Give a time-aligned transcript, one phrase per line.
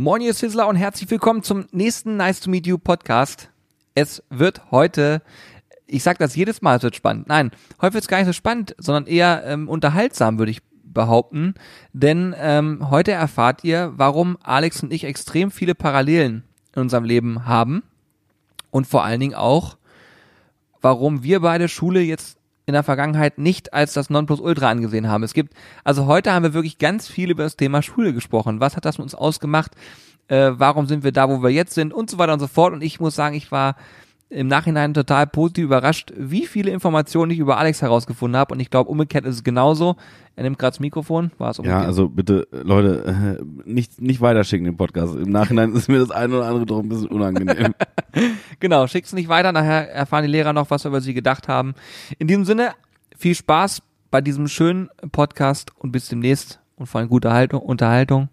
[0.00, 3.50] Moin, ihr Sizzler und herzlich willkommen zum nächsten Nice to Meet You Podcast.
[3.96, 5.22] Es wird heute,
[5.88, 7.26] ich sag das jedes Mal, es wird spannend.
[7.26, 7.50] Nein,
[7.82, 11.54] heute wird es gar nicht so spannend, sondern eher ähm, unterhaltsam, würde ich behaupten.
[11.92, 16.44] Denn ähm, heute erfahrt ihr, warum Alex und ich extrem viele Parallelen
[16.76, 17.82] in unserem Leben haben.
[18.70, 19.78] Und vor allen Dingen auch,
[20.80, 22.37] warum wir beide Schule jetzt
[22.68, 25.24] in der Vergangenheit nicht als das Nonplusultra angesehen haben.
[25.24, 28.60] Es gibt, also heute haben wir wirklich ganz viel über das Thema Schule gesprochen.
[28.60, 29.72] Was hat das mit uns ausgemacht?
[30.28, 31.94] Äh, warum sind wir da, wo wir jetzt sind?
[31.94, 32.74] Und so weiter und so fort.
[32.74, 33.74] Und ich muss sagen, ich war
[34.30, 38.54] im Nachhinein total positiv überrascht, wie viele Informationen ich über Alex herausgefunden habe.
[38.54, 39.96] Und ich glaube, umgekehrt ist es genauso.
[40.36, 41.30] Er nimmt gerade das Mikrofon.
[41.38, 41.82] War es umgekehrt?
[41.82, 45.14] Ja, also bitte, Leute, nicht, nicht weiterschicken den Podcast.
[45.14, 47.74] Im Nachhinein ist mir das eine oder andere doch ein bisschen unangenehm.
[48.60, 49.52] genau, schickt's nicht weiter.
[49.52, 51.74] Nachher erfahren die Lehrer noch, was wir über sie gedacht haben.
[52.18, 52.72] In diesem Sinne,
[53.16, 58.28] viel Spaß bei diesem schönen Podcast und bis demnächst und vor allem gute Haltung, Unterhaltung.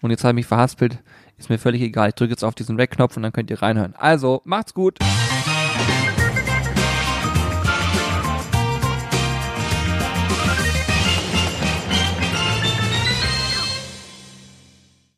[0.00, 0.98] Und jetzt habe ich mich verhaspelt.
[1.36, 2.10] Ist mir völlig egal.
[2.10, 3.94] Ich drücke jetzt auf diesen Rec-Knopf und dann könnt ihr reinhören.
[3.96, 4.98] Also, macht's gut.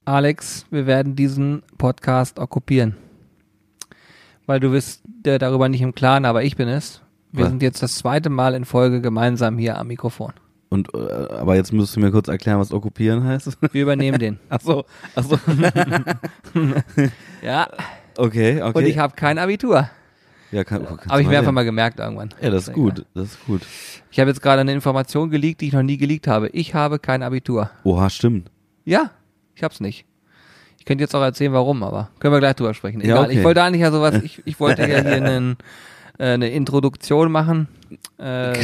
[0.07, 2.97] Alex, wir werden diesen Podcast okkupieren.
[4.47, 7.03] Weil du bist dir darüber nicht im Klaren, aber ich bin es.
[7.33, 7.51] Wir Was?
[7.51, 10.33] sind jetzt das zweite Mal in Folge gemeinsam hier am Mikrofon.
[10.69, 13.57] Und, äh, aber jetzt müsstest du mir kurz erklären, was okkupieren heißt.
[13.73, 14.39] Wir übernehmen den.
[14.49, 15.39] Ach so, ach so.
[17.43, 17.69] Ja,
[18.19, 18.79] Okay, okay.
[18.79, 19.91] und ich habe kein Abitur.
[20.51, 22.31] ja, kann, oh, Habe ich mir einfach mal gemerkt irgendwann.
[22.41, 23.61] Ja, das ist gut, das ist gut.
[24.11, 26.49] Ich habe jetzt gerade eine Information geleakt, die ich noch nie geleakt habe.
[26.49, 27.71] Ich habe kein Abitur.
[27.85, 28.51] Oha, stimmt.
[28.87, 29.11] Ja,
[29.55, 30.07] ich hab's nicht.
[30.79, 33.01] Ich könnte jetzt auch erzählen, warum, aber können wir gleich drüber sprechen.
[33.01, 33.25] Ja, Egal.
[33.27, 33.39] okay.
[33.39, 35.57] Ich wollte eigentlich ja sowas, ich, ich wollte ja hier einen,
[36.19, 37.69] äh, eine Introduktion machen.
[38.19, 38.55] Äh,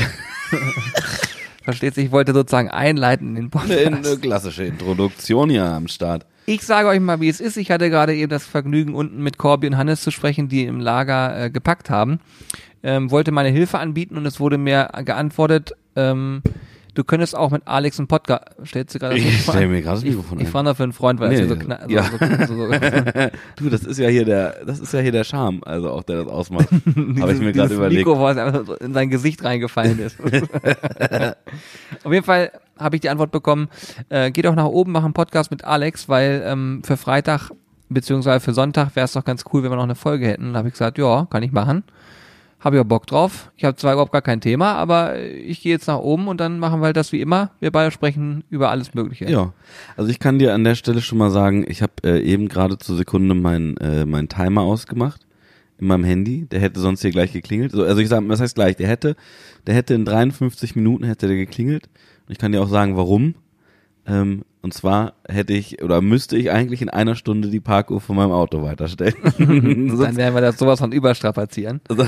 [1.62, 4.22] versteht sich, ich wollte sozusagen einleiten in den Eine, eine Podcast.
[4.22, 6.26] klassische Introduktion hier am Start.
[6.46, 7.56] Ich sage euch mal, wie es ist.
[7.56, 10.80] Ich hatte gerade eben das Vergnügen, unten mit Corby und Hannes zu sprechen, die im
[10.80, 12.18] Lager äh, gepackt haben.
[12.82, 16.42] Ähm, wollte meine Hilfe anbieten und es wurde mir geantwortet, ähm,
[16.94, 18.44] du könntest auch mit Alex einen Podcast.
[18.66, 19.70] Stellst du gerade das Ich Mikrofon stell an?
[19.70, 20.50] mir gerade das Ich, Mikrofon ich ein.
[20.52, 22.04] frage noch für einen Freund, weil Nee, es hier so, ja.
[22.04, 22.72] so, so, so,
[23.56, 26.24] Du, das ist ja hier der, das ist ja hier der Charme, also auch der
[26.24, 26.68] das ausmacht.
[27.20, 28.06] Habe ich mir gerade überlegt.
[28.06, 30.18] Mikro, was einfach so in sein Gesicht reingefallen ist.
[32.04, 33.68] Auf jeden Fall habe ich die Antwort bekommen,
[34.08, 37.50] äh, geh doch nach oben, mach einen Podcast mit Alex, weil ähm, für Freitag
[37.88, 40.52] beziehungsweise für Sonntag wäre es doch ganz cool, wenn wir noch eine Folge hätten.
[40.52, 41.84] Da habe ich gesagt, ja, kann ich machen.
[42.62, 43.50] Habe ja Bock drauf.
[43.56, 46.60] Ich habe zwar überhaupt gar kein Thema, aber ich gehe jetzt nach oben und dann
[46.60, 47.50] machen wir halt das wie immer.
[47.58, 49.28] Wir beide sprechen über alles Mögliche.
[49.28, 49.52] Ja,
[49.96, 52.78] also ich kann dir an der Stelle schon mal sagen, ich habe äh, eben gerade
[52.78, 55.26] zur Sekunde meinen äh, mein Timer ausgemacht
[55.78, 56.46] in meinem Handy.
[56.46, 57.72] Der hätte sonst hier gleich geklingelt.
[57.72, 58.76] So, also ich sage, was heißt gleich?
[58.76, 59.16] Der hätte,
[59.66, 61.88] der hätte in 53 Minuten hätte der geklingelt.
[62.26, 63.34] Und ich kann dir auch sagen, warum.
[64.06, 68.14] Ähm, und zwar hätte ich oder müsste ich eigentlich in einer Stunde die Parkuhr von
[68.14, 69.14] meinem Auto weiterstellen.
[69.38, 71.80] Dann werden wir das sowas von überstrapazieren.
[71.88, 72.06] also,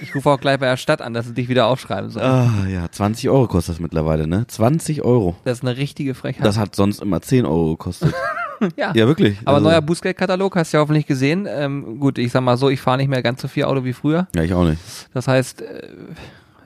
[0.00, 2.24] Ich rufe auch gleich bei der Stadt an, dass sie dich wieder aufschreiben sollen.
[2.26, 4.46] ah, ja, 20 Euro kostet das mittlerweile, ne?
[4.46, 5.36] 20 Euro.
[5.44, 6.44] Das ist eine richtige Frechheit.
[6.44, 8.12] Das hat sonst immer 10 Euro gekostet.
[8.76, 8.92] ja.
[8.94, 9.38] ja, wirklich.
[9.44, 11.46] Aber Also- neuer Bußgeldkatalog hast du ja hoffentlich gesehen.
[11.48, 13.92] Ähm, gut, ich sag mal so, ich fahre nicht mehr ganz so viel Auto wie
[13.92, 14.26] früher.
[14.34, 14.80] Ja, ich auch nicht.
[15.14, 15.88] Das heißt, äh,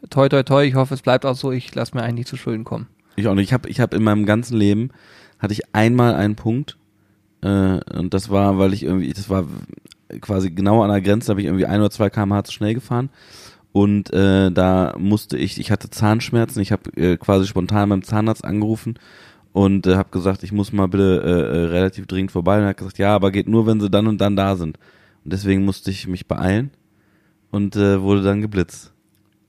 [0.08, 2.36] toi toi toi, ich hoffe, es bleibt auch so, ich lasse mir eigentlich nicht zu
[2.36, 2.86] Schulden kommen.
[3.16, 3.48] Ich auch nicht.
[3.48, 4.90] Ich habe ich hab in meinem ganzen Leben
[5.38, 6.76] hatte ich einmal einen Punkt
[7.42, 9.44] äh, und das war, weil ich irgendwie, das war
[10.20, 12.74] quasi genau an der Grenze, da habe ich irgendwie ein oder zwei km/h zu schnell
[12.74, 13.10] gefahren
[13.72, 18.44] und äh, da musste ich, ich hatte Zahnschmerzen, ich habe äh, quasi spontan beim Zahnarzt
[18.44, 18.98] angerufen
[19.52, 22.70] und äh, habe gesagt, ich muss mal bitte äh, äh, relativ dringend vorbei und er
[22.70, 24.78] hat gesagt, ja, aber geht nur, wenn sie dann und dann da sind
[25.24, 26.70] und deswegen musste ich mich beeilen
[27.50, 28.92] und äh, wurde dann geblitzt.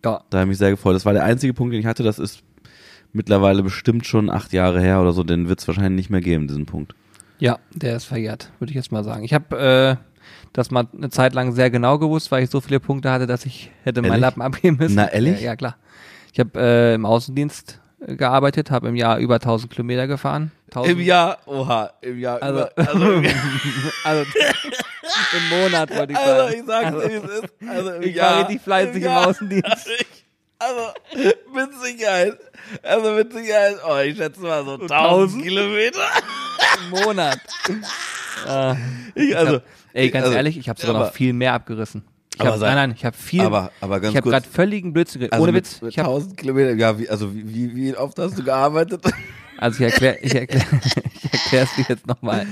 [0.04, 0.24] Ja.
[0.30, 0.96] Da habe ich mich sehr gefreut.
[0.96, 2.04] Das war der einzige Punkt, den ich hatte.
[2.04, 2.42] Das ist
[3.14, 5.24] mittlerweile bestimmt schon acht Jahre her oder so.
[5.24, 6.96] Den wird es wahrscheinlich nicht mehr geben, diesen Punkt.
[7.40, 9.24] Ja, der ist verjährt, würde ich jetzt mal sagen.
[9.24, 10.11] Ich habe äh,
[10.53, 13.46] das mal eine Zeit lang sehr genau gewusst, weil ich so viele Punkte hatte, dass
[13.46, 14.19] ich hätte meinen?
[14.22, 14.96] Lappen abgeben müssen.
[14.96, 15.42] Na, ehrlich?
[15.42, 15.78] Ja, klar.
[16.34, 20.52] Ich habe äh, im Außendienst äh, gearbeitet, habe im Jahr über 1000 Kilometer gefahren.
[20.72, 22.42] 1000, Jahr, oha, im Jahr.
[22.42, 23.34] Also, über- also, im Jahr-
[24.06, 24.25] also
[25.33, 26.31] im Monat wollte ich sagen.
[26.39, 27.69] also ich sag's wie es ist.
[27.69, 29.89] Also im ich Jahr, war richtig fleißig im Jahr- Außendienst.
[30.63, 30.89] Also,
[31.56, 32.38] mit Sicherheit.
[32.83, 35.44] Also mit Sicherheit, oh, ich schätze mal so 1000 1000?
[35.44, 36.00] Kilometer.
[36.83, 37.39] Im Monat.
[38.48, 38.75] äh,
[39.16, 39.62] Ich, also,
[39.94, 42.04] ey, ganz also, ehrlich, ich habe sogar aber- noch viel mehr abgerissen.
[42.34, 43.42] Ich Aber hab, sei- nein, nein, ich habe viel.
[43.42, 45.82] aber, aber ganz ich habe gerade völligen Blödsinn also Ohne mit, Witz.
[45.82, 49.04] Mit Ich hab, 1000 Kilometer, ja, wie, also wie, wie, wie oft hast du gearbeitet?
[49.58, 50.66] also ich erkläre, ich erkläre,
[51.24, 52.48] ich erkläre es dir jetzt nochmal.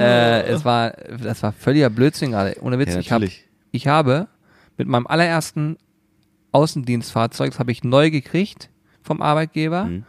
[0.00, 0.90] Äh, es war,
[1.22, 2.56] das war völliger Blödsinn gerade.
[2.60, 2.92] Ohne Witz.
[2.94, 3.48] Ja, ich habe, natürlich.
[3.70, 4.28] ich habe
[4.76, 5.78] mit meinem allerersten
[6.52, 8.68] Außendienstfahrzeug, das habe ich neu gekriegt
[9.02, 10.04] vom Arbeitgeber, Mhm.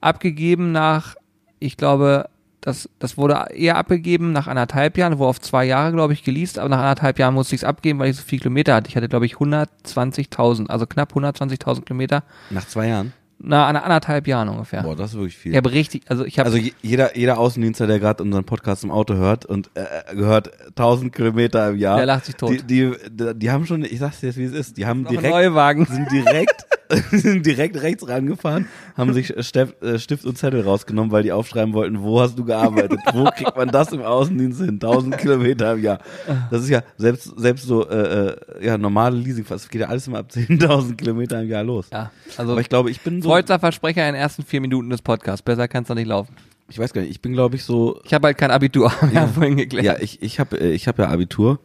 [0.00, 1.14] abgegeben nach,
[1.60, 2.28] ich glaube,
[2.60, 6.58] das, das wurde eher abgegeben nach anderthalb Jahren, wurde auf zwei Jahre, glaube ich, geleast,
[6.58, 8.88] aber nach anderthalb Jahren musste ich es abgeben, weil ich so viele Kilometer hatte.
[8.88, 12.22] Ich hatte, glaube ich, 120.000, also knapp 120.000 Kilometer.
[12.50, 13.12] Nach zwei Jahren?
[13.40, 14.82] Na, an anderthalb Jahren ungefähr.
[14.82, 15.52] Boah, das ist wirklich viel.
[15.52, 18.82] Ich habe richtig, also ich habe Also je- jeder, jeder Außendienstler, der gerade unseren Podcast
[18.82, 22.50] im Auto hört und äh, gehört 1000 Kilometer im Jahr, Der lacht sich tot.
[22.50, 22.92] Die, die,
[23.36, 25.86] die, haben schon, ich sag's dir jetzt, wie es ist, die haben direkt, Neuwagen.
[25.86, 26.66] sind direkt,
[27.10, 31.74] sind direkt rechts rangefahren, haben sich Stift, äh, Stift und Zettel rausgenommen, weil die aufschreiben
[31.74, 35.82] wollten, wo hast du gearbeitet, wo kriegt man das im Außendienst hin, 1000 Kilometer im
[35.82, 35.98] Jahr.
[36.50, 38.36] Das ist ja selbst selbst so äh, äh,
[38.66, 41.88] ja normale Leasing, das geht ja alles immer ab 10.000 Kilometer im Jahr los.
[41.92, 44.90] Ja, also Aber ich glaube, ich bin so, Freudser Versprecher in den ersten vier Minuten
[44.90, 45.42] des Podcasts.
[45.42, 46.34] Besser kann's doch nicht laufen.
[46.68, 49.12] ich weiß gar nicht, ich bin glaube ich so Ich habe halt kein Abitur, haben
[49.12, 49.84] ja vorhin geklärt.
[49.84, 51.60] Ja, ich, ich habe ich hab ja Abitur.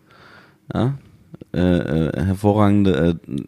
[0.74, 0.98] Ja.
[1.54, 3.44] Äh, äh, hervorragende, äh,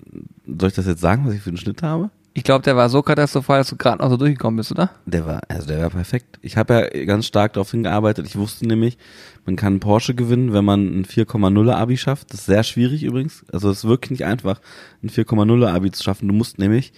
[0.48, 2.10] soll ich das jetzt sagen, was ich für einen Schnitt habe?
[2.38, 4.90] Ich glaube, der war so katastrophal, dass du gerade noch so durchgekommen bist, oder?
[5.06, 6.38] Der war, also der war perfekt.
[6.42, 8.28] Ich habe ja ganz stark darauf hingearbeitet.
[8.28, 8.98] Ich wusste nämlich,
[9.46, 12.34] man kann einen Porsche gewinnen, wenn man ein 4,0 Abi schafft.
[12.34, 13.46] Das ist sehr schwierig übrigens.
[13.54, 14.60] Also es ist wirklich nicht einfach,
[15.02, 16.28] ein 4,0 Abi zu schaffen.
[16.28, 16.92] Du musst nämlich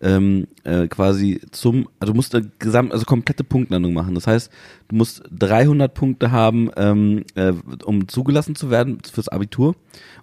[0.00, 4.14] ähm, äh, quasi zum, also du musst eine gesamt, also komplette Punktlandung machen.
[4.14, 4.50] Das heißt,
[4.88, 7.52] du musst 300 Punkte haben, ähm, äh,
[7.84, 9.74] um zugelassen zu werden fürs Abitur.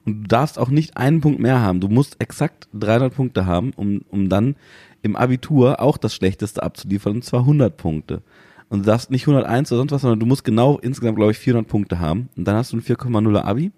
[0.06, 1.80] Und du darfst auch nicht einen Punkt mehr haben.
[1.80, 4.56] Du musst exakt 300 Punkte haben, um, um dann
[5.02, 8.22] im Abitur auch das Schlechteste abzuliefern, und zwar 100 Punkte.
[8.70, 11.38] Und du darfst nicht 101 oder sonst was, sondern du musst genau insgesamt, glaube ich,
[11.38, 12.30] 400 Punkte haben.
[12.36, 13.72] Und dann hast du ein 4,0er Abi.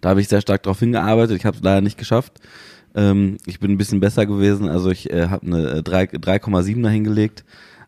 [0.00, 1.36] Da habe ich sehr stark darauf hingearbeitet.
[1.36, 2.40] Ich habe es leider nicht geschafft.
[2.94, 4.68] Ähm, ich bin ein bisschen besser gewesen.
[4.68, 7.44] Also ich äh, habe eine äh, 3 3,7er hingelegt.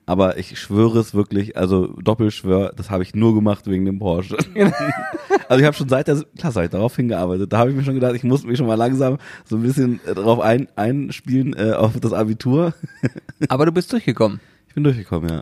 [0.07, 4.37] Aber ich schwöre es wirklich, also Doppelschwör, das habe ich nur gemacht wegen dem Porsche.
[5.49, 7.51] also ich habe schon seit der Klasse ich darauf hingearbeitet.
[7.53, 9.17] Da habe ich mir schon gedacht, ich muss mich schon mal langsam
[9.47, 12.75] so ein bisschen äh, darauf ein, einspielen äh, auf das Abitur.
[13.49, 14.41] Aber du bist durchgekommen.
[14.69, 15.41] Ich bin durchgekommen, ja.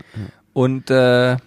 [0.53, 1.39] Und äh,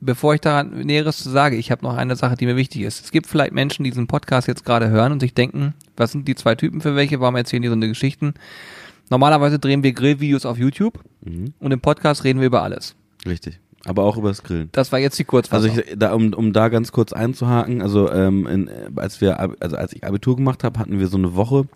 [0.00, 3.04] bevor ich daran Näheres zu sage, ich habe noch eine Sache, die mir wichtig ist.
[3.04, 6.26] Es gibt vielleicht Menschen, die diesen Podcast jetzt gerade hören und sich denken, was sind
[6.28, 7.20] die zwei Typen für welche?
[7.20, 8.34] Warum erzählen die so eine Geschichten?
[9.10, 11.52] Normalerweise drehen wir Grillvideos auf YouTube Mhm.
[11.58, 12.94] und im Podcast reden wir über alles.
[13.26, 13.58] Richtig.
[13.86, 14.68] Aber auch über das Grillen.
[14.72, 15.78] Das war jetzt die Also Kurzfassung.
[15.78, 19.76] ich, da, um, um da ganz kurz einzuhaken, also ähm, in, äh, als wir, also
[19.76, 21.66] als ich Abitur gemacht habe, hatten wir so eine Woche,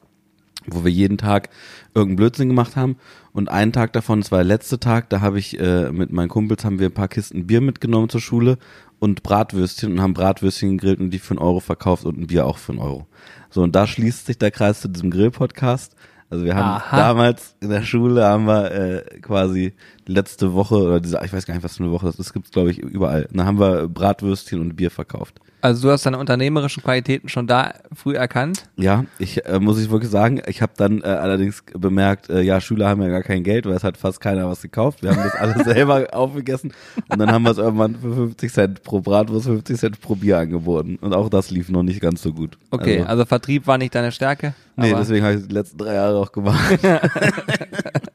[0.66, 1.50] wo wir jeden Tag
[1.94, 2.96] irgendeinen Blödsinn gemacht haben.
[3.32, 6.28] Und einen Tag davon, das war der letzte Tag, da habe ich äh, mit meinen
[6.28, 8.58] Kumpels haben wir ein paar Kisten Bier mitgenommen zur Schule
[8.99, 12.46] und Bratwürstchen und haben Bratwürstchen gegrillt und die für einen Euro verkauft und ein Bier
[12.46, 13.06] auch für einen Euro.
[13.50, 15.94] So, und da schließt sich der Kreis zu diesem Grill-Podcast.
[16.31, 16.96] Also wir haben Aha.
[16.96, 19.75] damals in der Schule haben wir äh, quasi
[20.06, 22.50] letzte Woche oder diese, ich weiß gar nicht, was für eine Woche das ist, gibt's
[22.50, 23.28] glaube ich überall.
[23.32, 25.40] Da haben wir Bratwürstchen und Bier verkauft.
[25.60, 28.64] also du hast deine unternehmerischen Qualitäten schon da früh erkannt.
[28.76, 32.60] Ja, ich äh, muss ich wirklich sagen, ich habe dann äh, allerdings bemerkt, äh, ja,
[32.60, 35.02] Schüler haben ja gar kein Geld, weil es hat fast keiner was gekauft.
[35.02, 36.72] Wir haben das alles selber aufgegessen
[37.08, 40.38] und dann haben wir es irgendwann für 50 Cent pro Bratwurst, 50 Cent pro Bier
[40.38, 42.58] angeboten und auch das lief noch nicht ganz so gut.
[42.70, 44.54] Okay, also, also, Vertrieb war nicht deine Stärke.
[44.76, 46.78] nee, deswegen habe ich die letzten drei Jahre auch gemacht.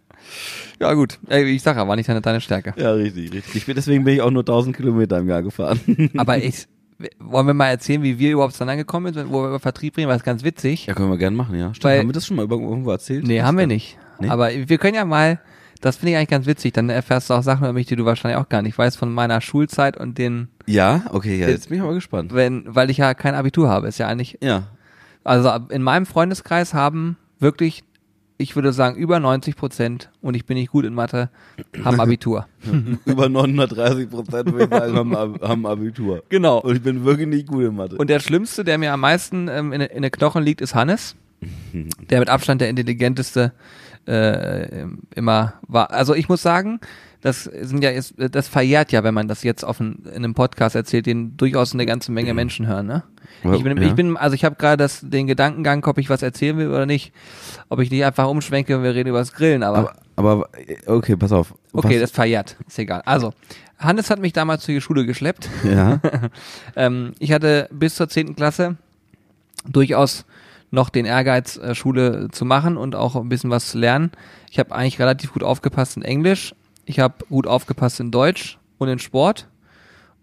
[0.79, 2.73] Ja gut, Ey, ich sag ja, war nicht deine, deine Stärke.
[2.77, 3.55] ja, richtig, richtig.
[3.55, 5.79] Ich bin, deswegen bin ich auch nur 1000 Kilometer im Jahr gefahren.
[6.17, 6.67] Aber ich,
[7.19, 10.07] wollen wir mal erzählen, wie wir überhaupt zueinander gekommen sind, wo wir über Vertrieb reden,
[10.07, 10.85] weil das ist ganz witzig.
[10.85, 11.73] Ja, können wir gerne machen, ja.
[11.73, 13.25] Stimmt, Weil- haben wir das schon mal irgendwo erzählt?
[13.27, 13.97] Nee, haben wir nicht.
[14.19, 14.29] Nee?
[14.29, 15.39] Aber wir können ja mal,
[15.81, 18.03] das finde ich eigentlich ganz witzig, dann erfährst du auch Sachen über mich, die du
[18.05, 21.77] wahrscheinlich auch gar nicht weißt von meiner Schulzeit und den, Ja, okay, ja, jetzt bin
[21.77, 22.33] ich aber gespannt.
[22.33, 24.63] wenn, weil ich ja kein Abitur habe, ist ja eigentlich, Ja.
[25.23, 27.83] also in meinem Freundeskreis haben wirklich,
[28.41, 31.29] ich würde sagen, über 90 Prozent, und ich bin nicht gut in Mathe,
[31.83, 32.47] haben Abitur.
[33.05, 36.23] Über 930 Prozent würde ich sagen, haben, Ab- haben Abitur.
[36.29, 36.59] genau.
[36.59, 37.97] Und ich bin wirklich nicht gut in Mathe.
[37.97, 41.15] Und der Schlimmste, der mir am meisten ähm, in, in den Knochen liegt, ist Hannes.
[42.09, 43.53] Der mit Abstand der intelligenteste
[44.07, 45.91] äh, immer war.
[45.91, 46.79] Also ich muss sagen,
[47.21, 50.33] das sind ja ist, das verjährt ja, wenn man das jetzt auf ein, in einem
[50.33, 52.87] Podcast erzählt, den durchaus eine ganze Menge Menschen hören.
[52.87, 53.03] Ne?
[53.53, 53.83] Ich bin, Ja.
[53.87, 56.85] ich bin, also ich habe gerade das den Gedankengang, ob ich was erzählen will oder
[56.85, 57.11] nicht,
[57.69, 59.63] ob ich nicht einfach umschwenke und wir reden über das Grillen.
[59.63, 60.49] Aber, aber, aber,
[60.87, 61.53] okay, pass auf.
[61.73, 63.01] okay, Was- das verjährt, ist egal.
[63.05, 63.33] Also
[63.77, 65.49] Hannes hat mich damals zur Schule geschleppt.
[65.63, 65.99] Ja,
[66.75, 68.75] Ähm, ich hatte bis zur zehnten Klasse
[69.67, 70.25] durchaus
[70.71, 74.11] noch den Ehrgeiz, äh, Schule zu machen und auch ein bisschen was zu lernen.
[74.51, 76.53] Ich habe eigentlich relativ gut aufgepasst in Englisch.
[76.89, 79.47] Ich habe gut aufgepasst in Deutsch und in Sport.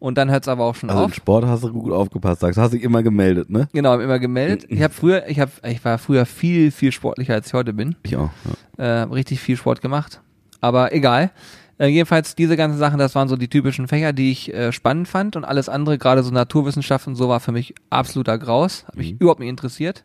[0.00, 1.14] Und dann hört es aber auch schon also im auf.
[1.14, 3.68] Sport hast du gut aufgepasst, sagst, hast dich immer gemeldet, ne?
[3.73, 4.66] Genau, immer gemeldet.
[4.68, 7.94] Ich habe früher, ich habe, ich war früher viel, viel sportlicher als ich heute bin.
[8.02, 8.30] Ich auch.
[8.78, 8.85] Ja.
[8.85, 10.20] Äh, richtig viel Sport gemacht.
[10.61, 11.30] Aber egal.
[11.78, 15.06] Äh, jedenfalls diese ganzen Sachen, das waren so die typischen Fächer, die ich äh, spannend
[15.06, 18.85] fand und alles andere, gerade so Naturwissenschaften, so war für mich absoluter Graus.
[18.88, 19.18] Hat mich Mhm.
[19.20, 20.02] überhaupt nicht interessiert.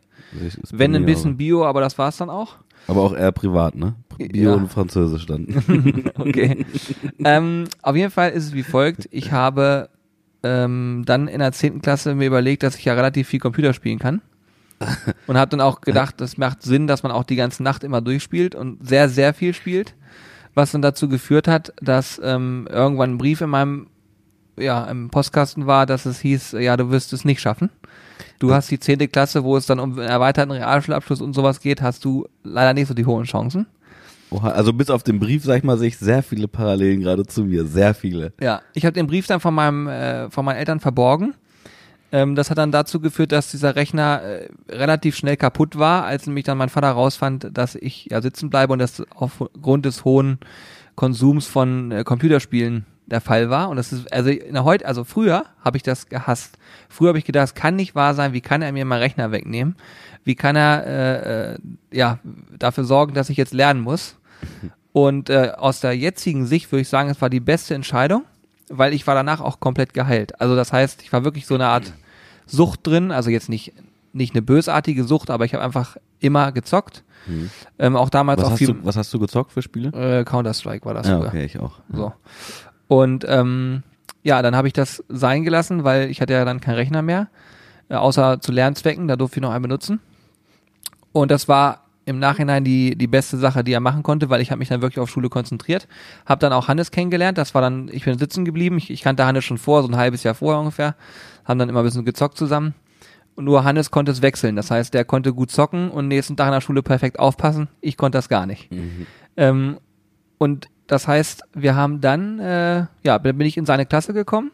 [0.70, 2.54] Wenn ein bisschen Bio, aber das war's dann auch.
[2.88, 3.94] Aber auch eher privat, ne?
[4.18, 4.56] Bio Ja.
[4.56, 5.46] und Französisch dann.
[6.18, 6.64] okay.
[7.24, 9.08] ähm, auf jeden Fall ist es wie folgt.
[9.10, 9.88] Ich habe
[10.42, 11.82] ähm, dann in der 10.
[11.82, 14.20] Klasse mir überlegt, dass ich ja relativ viel Computer spielen kann.
[15.26, 18.00] Und habe dann auch gedacht, das macht Sinn, dass man auch die ganze Nacht immer
[18.00, 19.94] durchspielt und sehr, sehr viel spielt.
[20.54, 23.86] Was dann dazu geführt hat, dass ähm, irgendwann ein Brief in meinem
[24.58, 27.70] ja, im Postkasten war, dass es hieß, ja, du wirst es nicht schaffen.
[28.38, 29.10] Du hast die 10.
[29.10, 32.88] Klasse, wo es dann um einen erweiterten Realschulabschluss und sowas geht, hast du leider nicht
[32.88, 33.66] so die hohen Chancen.
[34.32, 37.26] Oha, also bis auf den Brief, sag ich mal, sehe ich sehr viele Parallelen gerade
[37.26, 37.66] zu mir.
[37.66, 38.32] Sehr viele.
[38.40, 41.34] Ja, ich habe den Brief dann von meinem äh, von meinen Eltern verborgen.
[42.12, 46.26] Ähm, das hat dann dazu geführt, dass dieser Rechner äh, relativ schnell kaputt war, als
[46.26, 50.38] nämlich dann mein Vater rausfand, dass ich ja sitzen bleibe und das aufgrund des hohen
[50.94, 53.68] Konsums von äh, Computerspielen der Fall war.
[53.68, 56.58] Und das ist, also der heute, also früher habe ich das gehasst.
[56.88, 59.32] Früher habe ich gedacht, das kann nicht wahr sein, wie kann er mir meinen Rechner
[59.32, 59.76] wegnehmen?
[60.24, 61.58] Wie kann er äh, äh,
[61.92, 62.18] ja
[62.58, 64.16] dafür sorgen, dass ich jetzt lernen muss?
[64.92, 68.24] Und äh, aus der jetzigen Sicht würde ich sagen, es war die beste Entscheidung,
[68.68, 70.40] weil ich war danach auch komplett geheilt.
[70.40, 71.92] Also das heißt, ich war wirklich so eine Art
[72.46, 73.72] Sucht drin, also jetzt nicht
[74.14, 77.02] nicht eine bösartige Sucht, aber ich habe einfach immer gezockt.
[77.78, 79.88] Ähm, auch damals Was auch hast, viel du, was hast du gezockt für Spiele?
[80.20, 81.28] äh, Counter Strike war das Ja, früher.
[81.28, 81.78] okay, ich auch.
[81.90, 82.12] So.
[82.88, 83.84] Und ähm,
[84.22, 87.28] ja, dann habe ich das sein gelassen, weil ich hatte ja dann keinen Rechner mehr,
[87.88, 90.00] äh, außer zu Lernzwecken, da durfte ich noch einen benutzen.
[91.12, 94.50] Und das war im Nachhinein die, die beste Sache, die er machen konnte, weil ich
[94.50, 95.86] habe mich dann wirklich auf Schule konzentriert.
[96.26, 99.24] Habe dann auch Hannes kennengelernt, das war dann, ich bin sitzen geblieben, ich, ich kannte
[99.24, 100.96] Hannes schon vor, so ein halbes Jahr vorher ungefähr,
[101.44, 102.74] haben dann immer ein bisschen gezockt zusammen.
[103.34, 106.48] Und nur Hannes konnte es wechseln, das heißt, der konnte gut zocken und nächsten Tag
[106.48, 108.68] in der Schule perfekt aufpassen, ich konnte das gar nicht.
[109.36, 109.78] Ähm,
[110.38, 114.50] und das heißt, wir haben dann, äh, ja, bin bin ich in seine Klasse gekommen.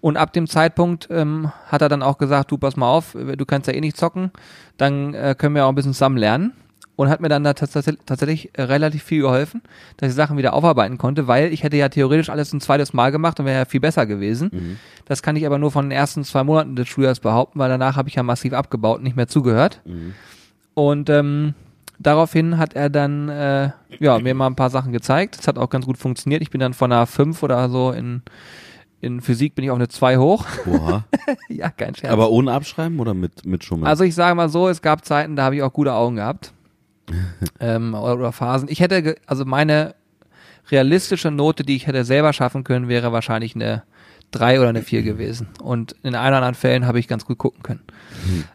[0.00, 3.46] Und ab dem Zeitpunkt ähm, hat er dann auch gesagt, du pass mal auf, du
[3.46, 4.30] kannst ja eh nicht zocken,
[4.80, 6.52] dann äh, können wir auch ein bisschen zusammen lernen.
[6.96, 9.62] Und hat mir dann da tats tatsächlich äh, relativ viel geholfen,
[9.96, 13.10] dass ich Sachen wieder aufarbeiten konnte, weil ich hätte ja theoretisch alles ein zweites Mal
[13.10, 14.50] gemacht und wäre ja viel besser gewesen.
[15.06, 17.96] Das kann ich aber nur von den ersten zwei Monaten des Schuljahres behaupten, weil danach
[17.96, 19.80] habe ich ja massiv abgebaut und nicht mehr zugehört.
[20.74, 21.54] Und ähm,
[21.98, 25.38] daraufhin hat er dann äh, ja, mir mal ein paar Sachen gezeigt.
[25.38, 26.42] Das hat auch ganz gut funktioniert.
[26.42, 28.20] Ich bin dann von einer 5 oder so in,
[29.00, 30.46] in Physik bin ich auf eine 2 hoch.
[30.66, 31.04] Oha.
[31.48, 32.12] ja, kein Scherz.
[32.12, 33.86] Aber ohne Abschreiben oder mit, mit Schummeln?
[33.86, 36.52] also ich sage mal so, es gab Zeiten, da habe ich auch gute Augen gehabt.
[37.60, 38.68] ähm, oder, Phasen.
[38.70, 39.94] Ich hätte, also meine
[40.70, 43.82] realistische Note, die ich hätte selber schaffen können, wäre wahrscheinlich eine
[44.32, 45.48] 3 oder eine 4 gewesen.
[45.62, 47.82] Und in ein oder anderen Fällen habe ich ganz gut gucken können.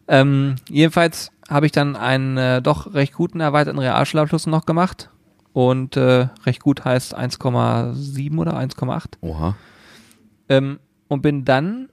[0.07, 5.09] Ähm, jedenfalls habe ich dann einen äh, doch recht guten erweiterten Realschulabschluss noch gemacht.
[5.53, 9.05] Und äh, recht gut heißt 1,7 oder 1,8.
[9.21, 9.55] Oha.
[10.49, 11.89] Ähm, und bin dann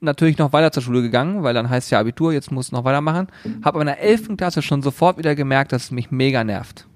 [0.00, 2.84] natürlich noch weiter zur Schule gegangen, weil dann heißt ja Abitur, jetzt muss ich noch
[2.84, 3.28] weitermachen.
[3.62, 4.36] Habe aber in der 11.
[4.36, 6.86] Klasse schon sofort wieder gemerkt, dass es mich mega nervt.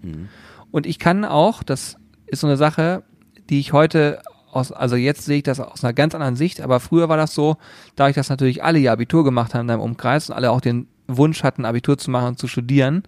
[0.71, 3.03] Und ich kann auch, das ist so eine Sache,
[3.51, 6.81] die ich heute aus, also jetzt sehe ich das aus einer ganz anderen Sicht, aber
[6.81, 7.57] früher war das so,
[7.97, 10.61] da ich das natürlich alle ihr Abitur gemacht haben in deinem Umkreis und alle auch
[10.61, 13.03] den Wunsch hatten, Abitur zu machen und zu studieren,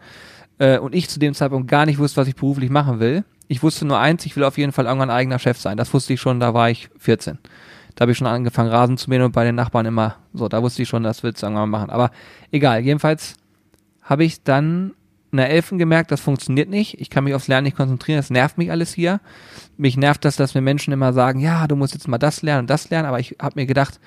[0.58, 3.24] äh, und ich zu dem Zeitpunkt gar nicht wusste, was ich beruflich machen will.
[3.48, 5.76] Ich wusste nur eins, ich will auf jeden Fall irgendwann eigener Chef sein.
[5.76, 7.38] Das wusste ich schon, da war ich 14.
[7.94, 10.62] Da habe ich schon angefangen, Rasen zu mähen und bei den Nachbarn immer, so, da
[10.62, 11.90] wusste ich schon, das willst du irgendwann machen.
[11.90, 12.10] Aber
[12.50, 13.36] egal, jedenfalls
[14.02, 14.92] habe ich dann
[15.32, 17.00] in der Elfen gemerkt, das funktioniert nicht.
[17.00, 19.20] Ich kann mich aufs Lernen nicht konzentrieren, das nervt mich alles hier.
[19.76, 22.60] Mich nervt das, dass mir Menschen immer sagen, ja, du musst jetzt mal das lernen
[22.60, 24.00] und das lernen, aber ich habe mir gedacht,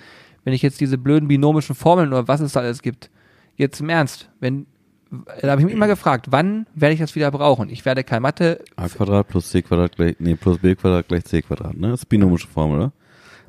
[0.43, 3.09] wenn ich jetzt diese blöden binomischen Formeln oder was es da alles gibt,
[3.55, 4.65] jetzt im Ernst, wenn,
[5.41, 7.69] da habe ich mich immer gefragt, wann werde ich das wieder brauchen?
[7.69, 11.25] Ich werde kein Mathe, A Quadrat plus C Quadrat gleich, nee, plus B Quadrat gleich
[11.25, 11.89] C Quadrat, ne?
[11.89, 12.91] Das ist binomische Formel, oder?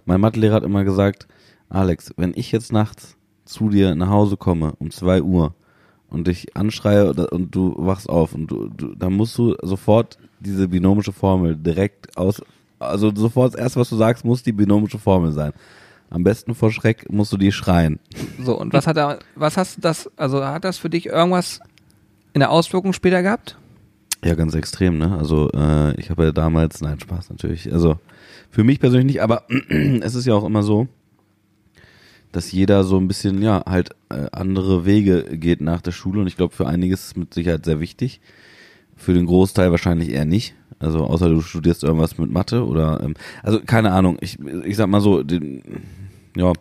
[0.06, 1.28] Mein Mathelehrer hat immer gesagt,
[1.68, 5.54] Alex, wenn ich jetzt nachts zu dir nach Hause komme um zwei Uhr
[6.08, 10.68] und dich anschreie und du wachst auf und du, du dann musst du sofort diese
[10.68, 12.42] binomische Formel direkt aus,
[12.78, 15.52] also sofort das erste, was du sagst, muss die binomische Formel sein.
[16.10, 18.00] Am besten vor Schreck musst du die schreien.
[18.42, 21.60] so, und was hat er, was hast du das, also hat das für dich irgendwas
[22.32, 23.56] in der Auswirkung später gehabt?
[24.24, 25.16] Ja, ganz extrem, ne?
[25.16, 27.72] Also äh, ich habe ja damals, nein, Spaß natürlich.
[27.72, 27.98] Also
[28.50, 30.88] für mich persönlich nicht, aber es ist ja auch immer so,
[32.32, 36.26] dass jeder so ein bisschen, ja, halt äh, andere Wege geht nach der Schule und
[36.26, 38.20] ich glaube, für einiges ist es mit Sicherheit sehr wichtig.
[38.96, 40.54] Für den Großteil wahrscheinlich eher nicht.
[40.78, 44.18] Also außer du studierst irgendwas mit Mathe oder ähm, also keine Ahnung.
[44.20, 45.62] Ich, ich sag mal so, den,
[46.40, 46.52] ja,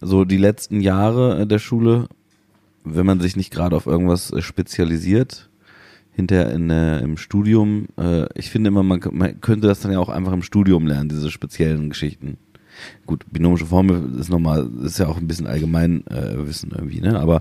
[0.00, 2.08] so die letzten Jahre äh, der Schule,
[2.84, 5.48] wenn man sich nicht gerade auf irgendwas äh, spezialisiert,
[6.12, 9.98] hinterher in, äh, im Studium, äh, ich finde immer, man, man könnte das dann ja
[9.98, 12.38] auch einfach im Studium lernen, diese speziellen Geschichten.
[13.06, 17.18] gut, binomische Formel ist nochmal, ist ja auch ein bisschen allgemein äh, Wissen irgendwie, ne?
[17.18, 17.40] Aber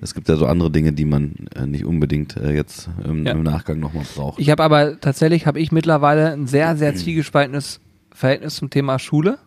[0.00, 3.32] es gibt ja so andere Dinge, die man äh, nicht unbedingt äh, jetzt im, Ja.
[3.32, 4.38] im Nachgang nochmal braucht.
[4.38, 7.80] Ich habe aber tatsächlich habe ich mittlerweile ein sehr sehr zwiegespaltenes
[8.12, 9.38] Verhältnis zum Thema Schule.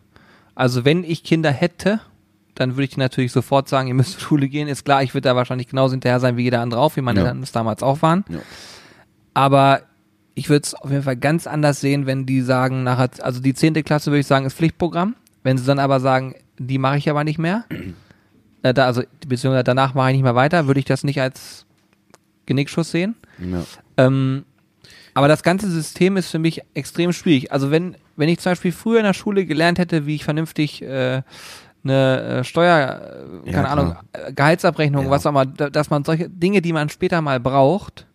[0.62, 1.98] Also wenn ich Kinder hätte,
[2.54, 4.68] dann würde ich natürlich sofort sagen, ihr müsst zur Schule gehen.
[4.68, 7.18] Ist klar, ich würde da wahrscheinlich genauso hinterher sein wie jeder andere auch, wie meine
[7.18, 7.26] Ja.
[7.26, 8.24] Eltern es damals auch waren.
[8.28, 8.38] Ja.
[9.34, 9.82] Aber
[10.36, 13.54] ich würde es auf jeden Fall ganz anders sehen, wenn die sagen, nachher, also die
[13.54, 15.16] zehnte Klasse würde ich sagen, ist Pflichtprogramm.
[15.42, 17.64] Wenn sie dann aber sagen, die mache ich aber nicht mehr,
[18.62, 21.66] äh, da, also beziehungsweise danach mache ich nicht mehr weiter, würde ich das nicht als
[22.46, 23.16] Genickschuss sehen.
[23.40, 23.64] ja.
[23.96, 24.44] Ähm,
[25.14, 27.50] aber das ganze System ist für mich extrem schwierig.
[27.50, 30.82] Also wenn, wenn ich zum Beispiel früher in der Schule gelernt hätte, wie ich vernünftig
[30.82, 31.22] äh,
[31.84, 33.00] eine äh, Steuer,
[33.44, 34.04] äh, Ja, keine Ahnung, klar.
[34.28, 35.10] äh, Gehaltsabrechnung, Ja.
[35.10, 38.06] was auch immer, da- dass man solche Dinge, die man später mal braucht,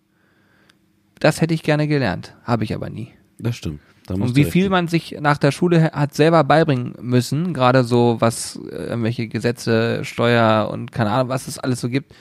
[1.20, 2.36] das hätte ich gerne gelernt.
[2.44, 3.10] Habe ich aber nie.
[3.40, 3.80] Das stimmt.
[4.06, 8.16] Da Und wie viel man sich nach der Schule hat selber beibringen müssen, gerade so
[8.20, 12.14] was irgendwelche Gesetze, Steuer und keine Ahnung, was es alles so gibt.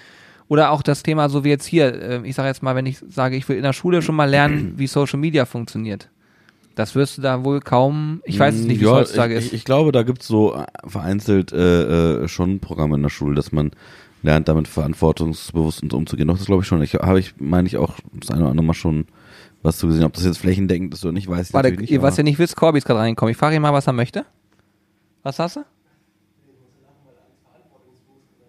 [0.49, 3.37] Oder auch das Thema, so wie jetzt hier, ich sage jetzt mal, wenn ich sage,
[3.37, 6.09] ich will in der Schule schon mal lernen, wie Social Media funktioniert.
[6.77, 9.39] Das wirst du da wohl kaum, ich weiß es nicht, wie es Ja, heutzutage ich,
[9.41, 9.47] ist.
[9.47, 13.51] Ich, ich glaube, da gibt's so vereinzelt äh, äh, schon Programme in der Schule, dass
[13.51, 13.71] man
[14.23, 16.29] lernt, damit verantwortungsbewusst und umzugehen.
[16.29, 16.83] Doch, das glaube ich schon.
[16.83, 19.07] Ich habe ich, meine ich auch das eine oder andere Mal schon
[19.63, 20.05] was zu gesehen.
[20.05, 21.91] Ob das jetzt flächendeckend ist oder nicht, weiß ich Warte, nicht.
[22.03, 23.33] was aber- ihr nicht wisst, Corby ist gerade reingekommen.
[23.33, 24.27] Ich frage ihn mal, was er möchte.
[25.23, 25.65] Was hast du?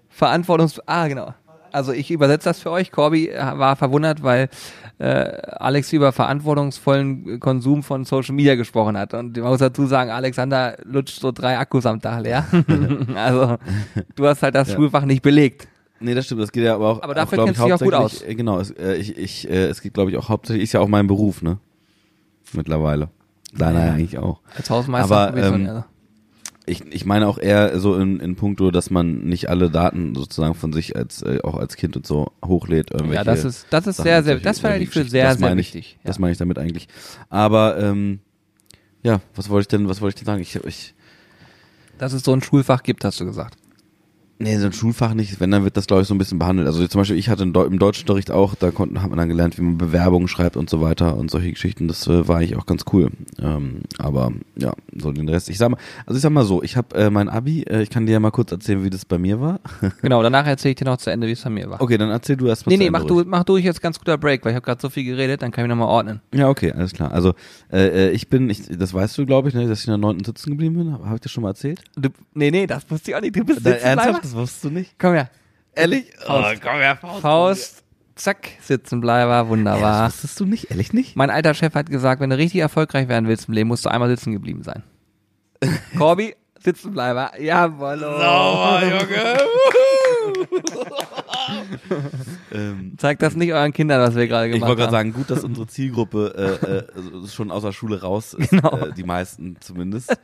[0.09, 0.81] Verantwortungs...
[0.85, 1.33] Ah, genau.
[1.71, 2.91] Also ich übersetze das für euch.
[2.91, 4.49] Corby äh, war verwundert, weil
[5.03, 9.13] Alex über verantwortungsvollen Konsum von Social Media gesprochen hat.
[9.13, 12.45] Und man muss dazu sagen, Alexander lutscht so drei Akkus am Tag leer.
[13.15, 13.57] also
[14.15, 14.75] du hast halt das Ja.
[14.75, 15.67] Schulfach nicht belegt.
[15.99, 17.01] Nee, das stimmt, das geht ja aber auch.
[17.01, 19.65] Aber dafür kennst du dich auch gut hauptsächlich- äh, Genau, es, äh, ich, ich, äh,
[19.67, 21.57] es geht, glaube ich, auch hauptsächlich, ist ja auch mein Beruf, ne?
[22.53, 23.09] Mittlerweile.
[23.53, 24.39] Deiner ja eigentlich auch.
[24.55, 25.29] Als Hausmeister.
[25.29, 25.83] Aber, ähm, also.
[26.69, 30.53] Ich, ich meine auch eher so in, in puncto, dass man nicht alle Daten sozusagen
[30.53, 32.91] von sich als äh, auch als Kind und so hochlädt.
[32.91, 35.47] Irgendwelche ja, das ist, das ist Sachen, sehr, sehr, das halte ich für sehr, sehr
[35.47, 35.97] meine ich, wichtig.
[36.03, 36.21] Das ja.
[36.21, 36.89] meine ich damit eigentlich.
[37.29, 38.19] Aber ähm,
[39.01, 40.41] ja, was wollte ich denn, was wollte ich denn sagen?
[40.41, 40.93] Ich, ich
[41.97, 43.57] Dass es so ein Schulfach gibt, hast du gesagt.
[44.39, 45.39] Nee, so ein Schulfach nicht.
[45.39, 46.67] Wenn, dann wird das, glaube ich, so ein bisschen behandelt.
[46.67, 49.29] Also zum Beispiel, ich hatte im, Deu im Deutschunterricht auch, da konnten, hat man dann
[49.29, 51.87] gelernt, wie man Bewerbungen schreibt und so weiter und solche Geschichten.
[51.87, 53.09] Das äh, war eigentlich auch ganz cool.
[53.41, 55.49] Ähm, aber ja, so den Rest.
[55.49, 57.89] Ich sag mal, also ich sag mal so, ich habe äh, mein Abi, äh, ich
[57.89, 59.59] kann dir ja mal kurz erzählen, wie das bei mir war.
[60.01, 61.81] Genau, danach erzähle ich dir noch zu Ende, wie es bei mir war.
[61.81, 64.17] Okay, dann erzähl du erst mal nee, nee, mach du, mach du jetzt ganz guter
[64.17, 66.21] Break, weil ich habe gerade so viel geredet, dann kann ich nochmal ordnen.
[66.33, 67.11] Ja, okay, alles klar.
[67.11, 67.33] Also
[67.71, 69.97] äh, äh, ich bin, ich, das weißt du, glaube ich, ne, dass ich in der
[69.97, 70.93] neunten sitzen geblieben bin.
[70.93, 71.81] Habe hab ich das schon mal erzählt?
[71.95, 73.35] Du, nee, nee, das wusste ich auch nicht.
[73.35, 74.19] Du bist Sitzenbleiber?
[74.27, 74.99] Das wusstest du nicht?
[74.99, 75.29] Komm her.
[75.73, 76.11] Ehrlich?
[76.25, 76.61] Faust.
[76.61, 77.21] komm her, Faust.
[77.21, 77.83] Faust,
[78.15, 80.07] zack, Sitzenbleiber, Ja, das wunderbar.
[80.07, 80.69] wusstest du nicht?
[80.69, 81.15] Ehrlich nicht?
[81.15, 83.89] Mein alter Chef hat gesagt, wenn du richtig erfolgreich werden willst im Leben, musst du
[83.89, 84.83] einmal sitzen geblieben sein.
[85.97, 87.39] Corby, Sitzenbleiber.
[87.39, 88.01] Jawoll.
[92.53, 95.11] Ähm, Zeigt das nicht euren Kindern, was wir gerade Ich gemacht wollte gerade haben.
[95.11, 98.77] sagen, gut, dass unsere Zielgruppe äh, äh, also schon aus der Schule raus ist, Genau.
[98.77, 100.15] äh, die meisten zumindest.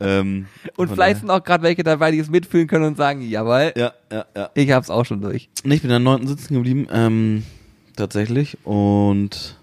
[0.00, 3.72] ähm, Und vielleicht sind auch gerade welche dabei, die es mitfühlen können und sagen, jawohl,
[3.76, 4.50] Ja, ja, ja.
[4.54, 5.48] ich hab's auch schon durch.
[5.64, 7.42] Nee, ich bin in der neunten sitzen geblieben, ähm,
[7.96, 8.56] tatsächlich.
[8.64, 9.58] Und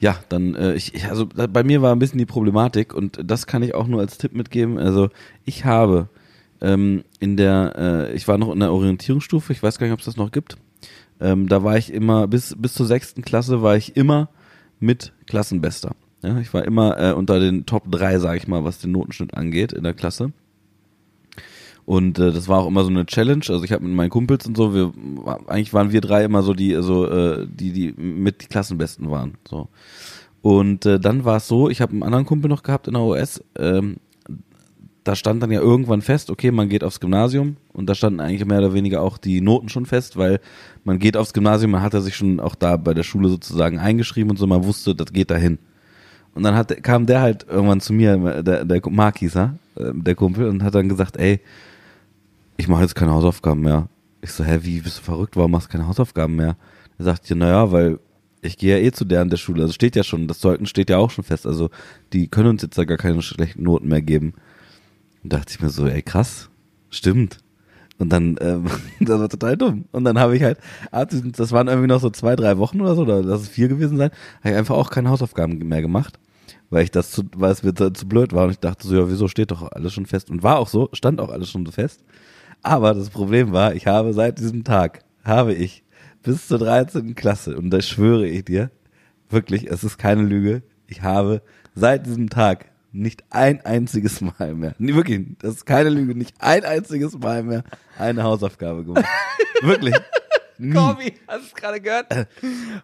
[0.00, 3.46] ja, dann, äh, ich, ich, also bei mir war ein bisschen die Problematik und das
[3.46, 4.78] kann ich auch nur als Tipp mitgeben.
[4.78, 5.10] Also
[5.44, 6.08] ich habe
[6.62, 9.98] ähm, in der, äh, ich war noch in der Orientierungsstufe, ich weiß gar nicht, ob
[9.98, 10.56] es das noch gibt.
[11.20, 14.30] Ähm, da war ich immer, bis, bis zur sechsten Klasse war ich immer
[14.80, 15.94] mit Klassenbester.
[16.22, 19.34] Ja, ich war immer äh, unter den Top 3, sage ich mal, was den Notenschnitt
[19.34, 20.32] angeht in der Klasse.
[21.84, 23.44] Und äh, das war auch immer so eine Challenge.
[23.48, 24.92] Also ich habe mit meinen Kumpels und so, wir
[25.48, 29.34] eigentlich waren wir drei immer so die, also äh, die, die mit die Klassenbesten waren.
[29.48, 29.68] So.
[30.42, 33.02] Und äh, dann war es so, ich habe einen anderen Kumpel noch gehabt in der
[33.02, 33.42] OS.
[33.58, 33.96] Ähm,
[35.04, 38.44] da stand dann ja irgendwann fest, okay, man geht aufs Gymnasium und da standen eigentlich
[38.44, 40.40] mehr oder weniger auch die Noten schon fest, weil
[40.84, 44.30] man geht aufs Gymnasium, man hatte sich schon auch da bei der Schule sozusagen eingeschrieben
[44.30, 45.58] und so, man wusste, das geht dahin.
[46.34, 49.92] Und dann hat, kam der halt irgendwann zu mir, der, der Mark hieß er, äh,
[49.92, 51.40] der Kumpel, und hat dann gesagt, ey,
[52.56, 53.88] ich mache jetzt keine Hausaufgaben mehr.
[54.20, 55.36] Ich so, hä, wie bist du verrückt?
[55.36, 56.56] Warum machst du keine Hausaufgaben mehr?
[56.98, 57.98] Er sagt ja, naja, weil
[58.40, 59.62] ich gehe ja eh zu der an der Schule.
[59.62, 61.46] Also steht ja schon, das Zeugnis steht ja auch schon fest.
[61.46, 61.70] Also
[62.12, 64.34] die können uns jetzt da gar keine schlechten Noten mehr geben.
[65.22, 66.50] Und dachte ich mir so, ey, krass,
[66.90, 67.38] stimmt.
[67.98, 68.66] Und dann, ähm,
[69.00, 69.84] das war total dumm.
[69.92, 70.58] Und dann habe ich halt,
[71.10, 73.68] diesem- das waren irgendwie noch so zwei, drei Wochen oder so, oder lass es vier
[73.68, 76.18] gewesen sein, habe ich einfach auch keine Hausaufgaben mehr gemacht,
[76.70, 78.44] weil ich das zu, weil es mir zu, zu blöd war.
[78.44, 80.30] Und ich dachte so, ja, wieso steht doch alles schon fest?
[80.30, 82.02] Und war auch so, stand auch alles schon so fest.
[82.62, 85.84] Aber das Problem war, ich habe seit diesem Tag, habe ich
[86.22, 87.14] bis zur 13.
[87.14, 88.70] Klasse, und das schwöre ich dir,
[89.28, 91.42] wirklich, es ist keine Lüge, ich habe
[91.74, 96.34] seit diesem Tag nicht ein einziges Mal mehr, nee, wirklich, das ist keine Lüge, nicht
[96.40, 97.64] ein einziges Mal mehr
[97.98, 99.04] eine Hausaufgabe gemacht.
[99.62, 99.94] wirklich.
[100.72, 102.06] Corby, hast du es gerade gehört?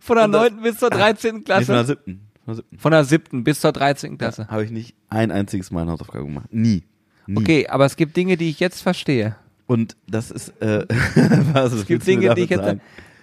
[0.00, 0.62] Von der das- 9.
[0.62, 1.34] bis zur 13.
[1.36, 1.86] Nee, von der Klasse.
[1.86, 2.20] siebten.
[2.44, 2.78] Von der siebten.
[2.78, 3.44] Von der 7.
[3.44, 4.18] bis zur 13.
[4.18, 4.48] Klasse.
[4.48, 6.46] Habe ich nicht ein einziges Mal eine Hausaufgabe gemacht.
[6.50, 6.82] Nie.
[7.26, 7.36] Nie.
[7.36, 9.36] Okay, aber es gibt Dinge, die ich jetzt verstehe.
[9.66, 10.86] Und das ist, äh,
[11.52, 12.76] was Es gibt Dinge, die ich jetzt.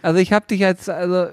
[0.04, 1.30] Also ich habe dich jetzt, also